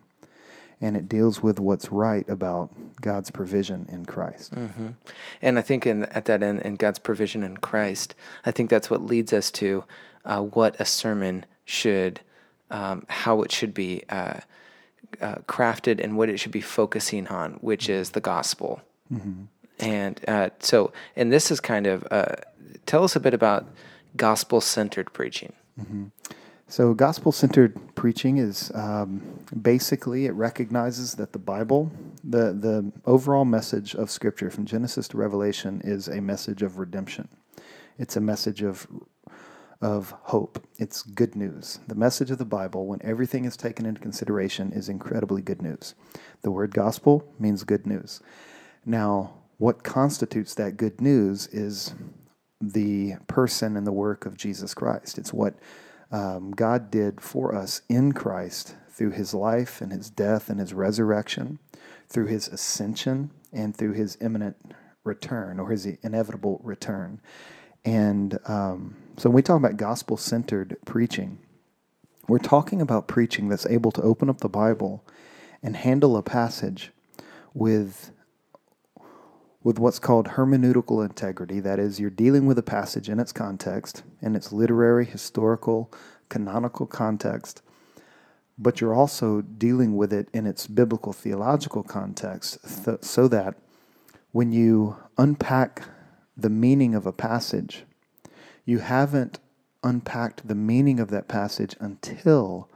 and 0.81 0.95
it 0.97 1.07
deals 1.09 1.41
with 1.41 1.59
what's 1.59 1.91
right 1.91 2.27
about 2.29 2.71
God's 3.01 3.31
provision 3.31 3.87
in 3.89 4.05
Christ. 4.05 4.53
hmm 4.53 4.89
And 5.41 5.57
I 5.57 5.61
think 5.61 5.85
in 5.87 6.03
at 6.05 6.25
that 6.25 6.43
end, 6.43 6.61
in 6.61 6.75
God's 6.75 6.99
provision 6.99 7.43
in 7.43 7.57
Christ, 7.57 8.13
I 8.45 8.51
think 8.51 8.69
that's 8.69 8.89
what 8.89 9.01
leads 9.01 9.33
us 9.33 9.49
to 9.51 9.83
uh, 10.23 10.41
what 10.41 10.75
a 10.79 10.85
sermon 10.85 11.45
should, 11.65 12.21
um, 12.71 13.05
how 13.07 13.41
it 13.41 13.51
should 13.51 13.73
be 13.73 14.03
uh, 14.09 14.39
uh, 15.21 15.35
crafted, 15.47 16.03
and 16.03 16.17
what 16.17 16.29
it 16.29 16.39
should 16.39 16.51
be 16.51 16.61
focusing 16.61 17.27
on, 17.27 17.53
which 17.61 17.89
is 17.89 18.11
the 18.11 18.21
gospel. 18.21 18.81
And 19.79 20.19
uh, 20.27 20.49
so, 20.59 20.91
and 21.15 21.31
this 21.31 21.51
is 21.51 21.59
kind 21.59 21.85
of 21.87 22.07
uh, 22.11 22.35
tell 22.85 23.03
us 23.03 23.15
a 23.15 23.19
bit 23.19 23.33
about 23.33 23.67
gospel 24.15 24.61
centered 24.61 25.11
preaching. 25.13 25.53
So, 26.67 26.93
gospel 26.95 27.31
centered 27.31 27.77
preaching 27.95 28.37
is 28.39 28.71
um, 28.73 29.21
basically 29.61 30.25
it 30.25 30.31
recognizes 30.31 31.15
that 31.15 31.31
the 31.31 31.39
Bible, 31.39 31.91
the, 32.23 32.53
the 32.53 32.91
overall 33.05 33.45
message 33.45 33.93
of 33.93 34.09
Scripture 34.09 34.49
from 34.49 34.65
Genesis 34.65 35.07
to 35.09 35.17
Revelation, 35.17 35.81
is 35.83 36.07
a 36.07 36.21
message 36.21 36.63
of 36.63 36.79
redemption. 36.79 37.27
It's 37.99 38.15
a 38.15 38.21
message 38.21 38.63
of, 38.63 38.87
of 39.81 40.11
hope. 40.23 40.65
It's 40.77 41.03
good 41.03 41.35
news. 41.35 41.79
The 41.87 41.95
message 41.95 42.31
of 42.31 42.37
the 42.37 42.45
Bible, 42.45 42.85
when 42.87 43.01
everything 43.03 43.45
is 43.45 43.57
taken 43.57 43.85
into 43.85 44.01
consideration, 44.01 44.71
is 44.71 44.89
incredibly 44.89 45.41
good 45.41 45.61
news. 45.61 45.95
The 46.41 46.51
word 46.51 46.73
gospel 46.73 47.33
means 47.39 47.63
good 47.63 47.85
news. 47.85 48.21
Now, 48.85 49.33
what 49.57 49.83
constitutes 49.83 50.53
that 50.55 50.77
good 50.77 51.01
news 51.01 51.47
is 51.47 51.93
the 52.61 53.15
person 53.27 53.75
and 53.77 53.85
the 53.85 53.91
work 53.91 54.25
of 54.25 54.37
Jesus 54.37 54.73
Christ. 54.73 55.17
It's 55.17 55.33
what 55.33 55.55
um, 56.11 56.51
God 56.51 56.91
did 56.91 57.21
for 57.21 57.53
us 57.55 57.81
in 57.89 58.13
Christ 58.13 58.75
through 58.89 59.11
his 59.11 59.33
life 59.33 59.81
and 59.81 59.91
his 59.91 60.09
death 60.09 60.49
and 60.49 60.59
his 60.59 60.73
resurrection, 60.73 61.59
through 62.07 62.27
his 62.27 62.47
ascension, 62.47 63.31
and 63.51 63.75
through 63.75 63.93
his 63.93 64.17
imminent 64.21 64.55
return 65.03 65.59
or 65.59 65.69
his 65.69 65.85
inevitable 65.85 66.61
return. 66.63 67.19
And 67.83 68.39
um, 68.47 68.95
so 69.17 69.29
when 69.29 69.35
we 69.35 69.41
talk 69.41 69.57
about 69.57 69.77
gospel 69.77 70.17
centered 70.17 70.77
preaching, 70.85 71.39
we're 72.27 72.37
talking 72.37 72.81
about 72.81 73.07
preaching 73.07 73.49
that's 73.49 73.65
able 73.67 73.91
to 73.91 74.01
open 74.01 74.29
up 74.29 74.41
the 74.41 74.49
Bible 74.49 75.05
and 75.61 75.75
handle 75.75 76.17
a 76.17 76.23
passage 76.23 76.91
with 77.53 78.11
with 79.63 79.79
what's 79.79 79.97
called 79.97 80.27
hermeneutical 80.27 81.03
integrity. 81.03 81.59
That 81.59 81.79
is, 81.79 81.99
you're 81.99 82.11
dealing 82.11 82.45
with 82.45 82.59
a 82.59 82.63
passage 82.63 83.09
in 83.09 83.19
its 83.19 83.31
context, 83.31 84.03
in 84.21 84.35
its 84.35 84.53
literary, 84.53 85.05
historical, 85.05 85.91
canonical 86.29 86.85
context, 86.85 87.63
but 88.59 88.79
you're 88.79 88.93
also 88.93 89.41
dealing 89.41 89.97
with 89.97 90.13
it 90.13 90.29
in 90.33 90.45
its 90.45 90.67
biblical 90.67 91.13
theological 91.13 91.81
context, 91.81 92.59
th- 92.85 93.01
so 93.01 93.27
that 93.27 93.55
when 94.33 94.51
you 94.51 94.97
unpack 95.17 95.81
the 96.37 96.49
meaning 96.49 96.93
of 96.93 97.07
a 97.07 97.11
passage, 97.11 97.84
you 98.65 98.79
haven't 98.79 99.39
unpacked 99.83 100.47
the 100.47 100.55
meaning 100.55 100.99
of 100.99 101.09
that 101.11 101.27
passage 101.27 101.75
until 101.79 102.69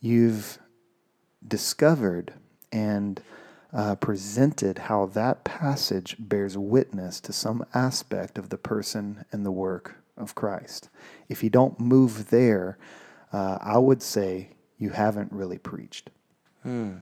you've 0.00 0.58
discovered 1.46 2.34
and 2.70 3.22
uh, 3.72 3.94
presented 3.96 4.78
how 4.78 5.06
that 5.06 5.42
passage 5.42 6.16
bears 6.18 6.56
witness 6.56 7.20
to 7.20 7.32
some 7.32 7.64
aspect 7.74 8.38
of 8.38 8.50
the 8.50 8.58
person 8.58 9.24
and 9.32 9.44
the 9.44 9.50
work 9.50 9.96
of 10.16 10.34
Christ. 10.34 10.90
If 11.28 11.42
you 11.42 11.50
don't 11.50 11.80
move 11.80 12.30
there, 12.30 12.78
uh, 13.32 13.58
I 13.60 13.78
would 13.78 14.02
say 14.02 14.50
you 14.78 14.90
haven't 14.90 15.32
really 15.32 15.58
preached. 15.58 16.10
Hmm. 16.62 16.98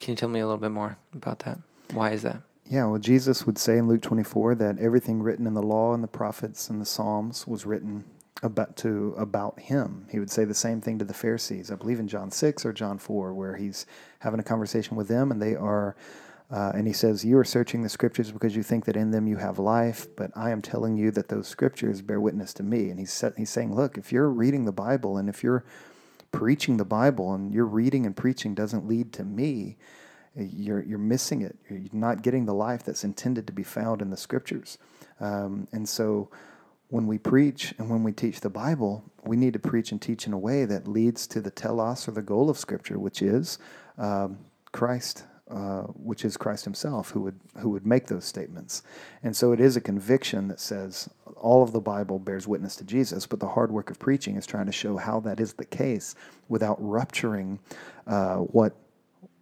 Can 0.00 0.12
you 0.12 0.16
tell 0.16 0.28
me 0.28 0.40
a 0.40 0.46
little 0.46 0.58
bit 0.58 0.72
more 0.72 0.96
about 1.14 1.40
that? 1.40 1.58
Why 1.92 2.10
is 2.12 2.22
that? 2.22 2.42
Yeah, 2.70 2.86
well, 2.86 3.00
Jesus 3.00 3.46
would 3.46 3.58
say 3.58 3.78
in 3.78 3.88
Luke 3.88 4.00
24 4.00 4.54
that 4.54 4.78
everything 4.78 5.24
written 5.24 5.48
in 5.48 5.54
the 5.54 5.62
law 5.62 5.92
and 5.92 6.04
the 6.04 6.08
prophets 6.08 6.70
and 6.70 6.80
the 6.80 6.86
Psalms 6.86 7.44
was 7.44 7.66
written 7.66 8.04
about 8.44 8.76
to 8.76 9.12
about 9.18 9.58
him. 9.58 10.06
He 10.08 10.20
would 10.20 10.30
say 10.30 10.44
the 10.44 10.54
same 10.54 10.80
thing 10.80 10.96
to 11.00 11.04
the 11.04 11.12
Pharisees. 11.12 11.72
I 11.72 11.74
believe 11.74 11.98
in 11.98 12.06
John 12.06 12.30
6 12.30 12.64
or 12.64 12.72
John 12.72 12.96
4 12.96 13.34
where 13.34 13.56
he's 13.56 13.86
having 14.20 14.38
a 14.38 14.44
conversation 14.44 14.96
with 14.96 15.08
them 15.08 15.32
and 15.32 15.42
they 15.42 15.56
are 15.56 15.96
uh, 16.48 16.70
and 16.72 16.86
he 16.86 16.92
says, 16.92 17.24
You 17.24 17.38
are 17.38 17.44
searching 17.44 17.82
the 17.82 17.88
scriptures 17.88 18.30
because 18.30 18.54
you 18.54 18.62
think 18.62 18.84
that 18.84 18.96
in 18.96 19.10
them 19.10 19.26
you 19.26 19.38
have 19.38 19.58
life, 19.58 20.06
but 20.14 20.30
I 20.36 20.50
am 20.50 20.62
telling 20.62 20.96
you 20.96 21.10
that 21.10 21.28
those 21.28 21.48
scriptures 21.48 22.02
bear 22.02 22.20
witness 22.20 22.54
to 22.54 22.62
me. 22.62 22.90
And 22.90 23.00
he's, 23.00 23.12
set, 23.12 23.36
he's 23.36 23.50
saying, 23.50 23.74
Look, 23.74 23.98
if 23.98 24.12
you're 24.12 24.30
reading 24.30 24.64
the 24.64 24.72
Bible 24.72 25.16
and 25.16 25.28
if 25.28 25.42
you're 25.42 25.64
preaching 26.30 26.76
the 26.76 26.84
Bible 26.84 27.34
and 27.34 27.52
your 27.52 27.66
reading 27.66 28.06
and 28.06 28.16
preaching 28.16 28.54
doesn't 28.54 28.86
lead 28.86 29.12
to 29.14 29.24
me, 29.24 29.76
you're, 30.36 30.82
you're 30.82 30.98
missing 30.98 31.42
it. 31.42 31.56
You're 31.68 31.80
not 31.92 32.22
getting 32.22 32.46
the 32.46 32.54
life 32.54 32.84
that's 32.84 33.04
intended 33.04 33.46
to 33.46 33.52
be 33.52 33.62
found 33.62 34.02
in 34.02 34.10
the 34.10 34.16
scriptures. 34.16 34.78
Um, 35.20 35.68
and 35.72 35.88
so 35.88 36.30
when 36.90 37.06
we 37.06 37.18
preach 37.18 37.72
and 37.78 37.88
when 37.88 38.02
we 38.02 38.12
teach 38.12 38.40
the 38.40 38.50
Bible, 38.50 39.04
we 39.24 39.36
need 39.36 39.52
to 39.52 39.58
preach 39.58 39.92
and 39.92 40.02
teach 40.02 40.26
in 40.26 40.32
a 40.32 40.38
way 40.38 40.64
that 40.64 40.88
leads 40.88 41.26
to 41.28 41.40
the 41.40 41.50
telos 41.50 42.06
or 42.08 42.12
the 42.12 42.22
goal 42.22 42.50
of 42.50 42.58
Scripture, 42.58 42.98
which 42.98 43.22
is 43.22 43.58
um, 43.96 44.38
Christ, 44.72 45.24
uh, 45.48 45.82
which 45.82 46.24
is 46.24 46.36
Christ 46.36 46.64
Himself, 46.64 47.10
who 47.10 47.20
would 47.20 47.38
who 47.58 47.70
would 47.70 47.86
make 47.86 48.06
those 48.06 48.24
statements. 48.24 48.82
And 49.22 49.36
so 49.36 49.52
it 49.52 49.60
is 49.60 49.76
a 49.76 49.80
conviction 49.80 50.48
that 50.48 50.58
says 50.58 51.08
all 51.36 51.62
of 51.62 51.72
the 51.72 51.80
Bible 51.80 52.18
bears 52.18 52.48
witness 52.48 52.76
to 52.76 52.84
Jesus, 52.84 53.26
but 53.26 53.40
the 53.40 53.48
hard 53.48 53.70
work 53.70 53.90
of 53.90 53.98
preaching 53.98 54.36
is 54.36 54.46
trying 54.46 54.66
to 54.66 54.72
show 54.72 54.96
how 54.96 55.20
that 55.20 55.38
is 55.38 55.52
the 55.54 55.64
case 55.64 56.14
without 56.48 56.76
rupturing 56.80 57.60
uh, 58.06 58.36
what 58.36 58.74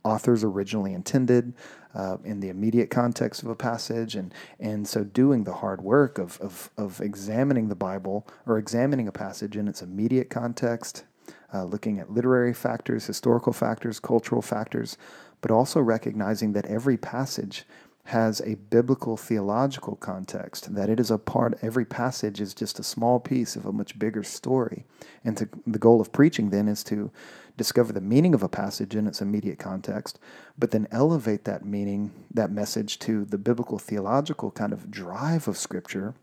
authors 0.08 0.42
originally 0.42 0.94
intended 0.94 1.52
uh, 1.94 2.16
in 2.24 2.40
the 2.40 2.48
immediate 2.48 2.90
context 2.90 3.42
of 3.42 3.48
a 3.48 3.54
passage. 3.54 4.14
And 4.14 4.32
and 4.58 4.86
so 4.86 5.04
doing 5.04 5.44
the 5.44 5.54
hard 5.54 5.80
work 5.82 6.18
of, 6.18 6.40
of, 6.40 6.70
of 6.76 7.00
examining 7.00 7.68
the 7.68 7.74
bible 7.74 8.26
or 8.46 8.58
examining 8.58 9.08
a 9.08 9.12
passage 9.12 9.56
in 9.56 9.68
its 9.68 9.82
immediate 9.82 10.30
context 10.30 11.04
uh, 11.52 11.64
looking 11.64 11.98
at 11.98 12.10
literary 12.10 12.54
factors 12.54 13.06
historical 13.06 13.52
factors 13.52 14.00
cultural 14.00 14.42
factors 14.42 14.96
but 15.40 15.50
also 15.50 15.80
recognizing 15.80 16.52
that 16.52 16.66
every 16.66 16.96
passage 16.96 17.64
has 18.08 18.40
a 18.40 18.54
biblical 18.54 19.18
theological 19.18 19.94
context 19.96 20.74
that 20.74 20.88
it 20.88 20.98
is 20.98 21.10
a 21.10 21.18
part 21.18 21.58
every 21.60 21.84
passage 21.84 22.40
is 22.40 22.54
just 22.54 22.78
a 22.78 22.82
small 22.82 23.20
piece 23.20 23.54
of 23.54 23.66
a 23.66 23.72
much 23.72 23.98
bigger 23.98 24.22
story. 24.22 24.86
And 25.24 25.36
to, 25.36 25.48
the 25.66 25.78
goal 25.78 26.00
of 26.00 26.10
preaching 26.10 26.48
then 26.48 26.68
is 26.68 26.82
to 26.84 27.10
discover 27.58 27.92
the 27.92 28.00
meaning 28.00 28.32
of 28.32 28.42
a 28.42 28.48
passage 28.48 28.94
in 28.94 29.06
its 29.06 29.20
immediate 29.20 29.58
context 29.58 30.18
but 30.56 30.70
then 30.70 30.88
elevate 30.90 31.44
that 31.44 31.64
meaning 31.64 32.10
that 32.32 32.50
message 32.50 32.98
to 32.98 33.26
the 33.26 33.36
biblical 33.36 33.78
theological 33.78 34.50
kind 34.50 34.72
of 34.72 34.90
drive 34.90 35.46
of 35.46 35.58
scripture 35.58 36.14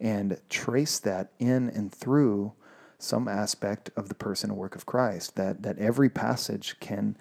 and 0.00 0.38
trace 0.48 0.98
that 1.00 1.32
in 1.40 1.68
and 1.70 1.92
through 1.92 2.52
some 2.98 3.26
aspect 3.26 3.90
of 3.96 4.08
the 4.08 4.14
person 4.14 4.50
and 4.50 4.58
work 4.58 4.76
of 4.76 4.86
Christ 4.86 5.34
that 5.34 5.62
that 5.62 5.78
every 5.78 6.08
passage 6.08 6.76
can 6.78 7.16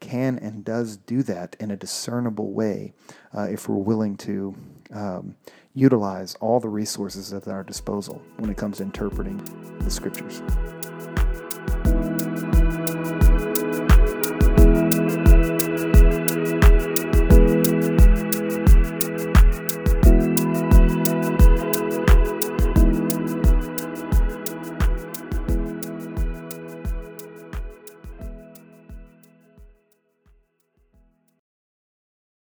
can 0.00 0.38
and 0.38 0.64
does 0.64 0.96
do 0.96 1.22
that 1.24 1.56
in 1.58 1.70
a 1.70 1.76
discernible 1.76 2.52
way 2.52 2.92
uh, 3.36 3.42
if 3.42 3.68
we're 3.68 3.76
willing 3.76 4.16
to 4.16 4.54
um, 4.92 5.34
utilize 5.74 6.34
all 6.36 6.60
the 6.60 6.68
resources 6.68 7.32
at 7.32 7.48
our 7.48 7.64
disposal 7.64 8.22
when 8.36 8.48
it 8.48 8.56
comes 8.56 8.78
to 8.78 8.84
interpreting 8.84 9.38
the 9.80 9.90
scriptures. 9.90 10.40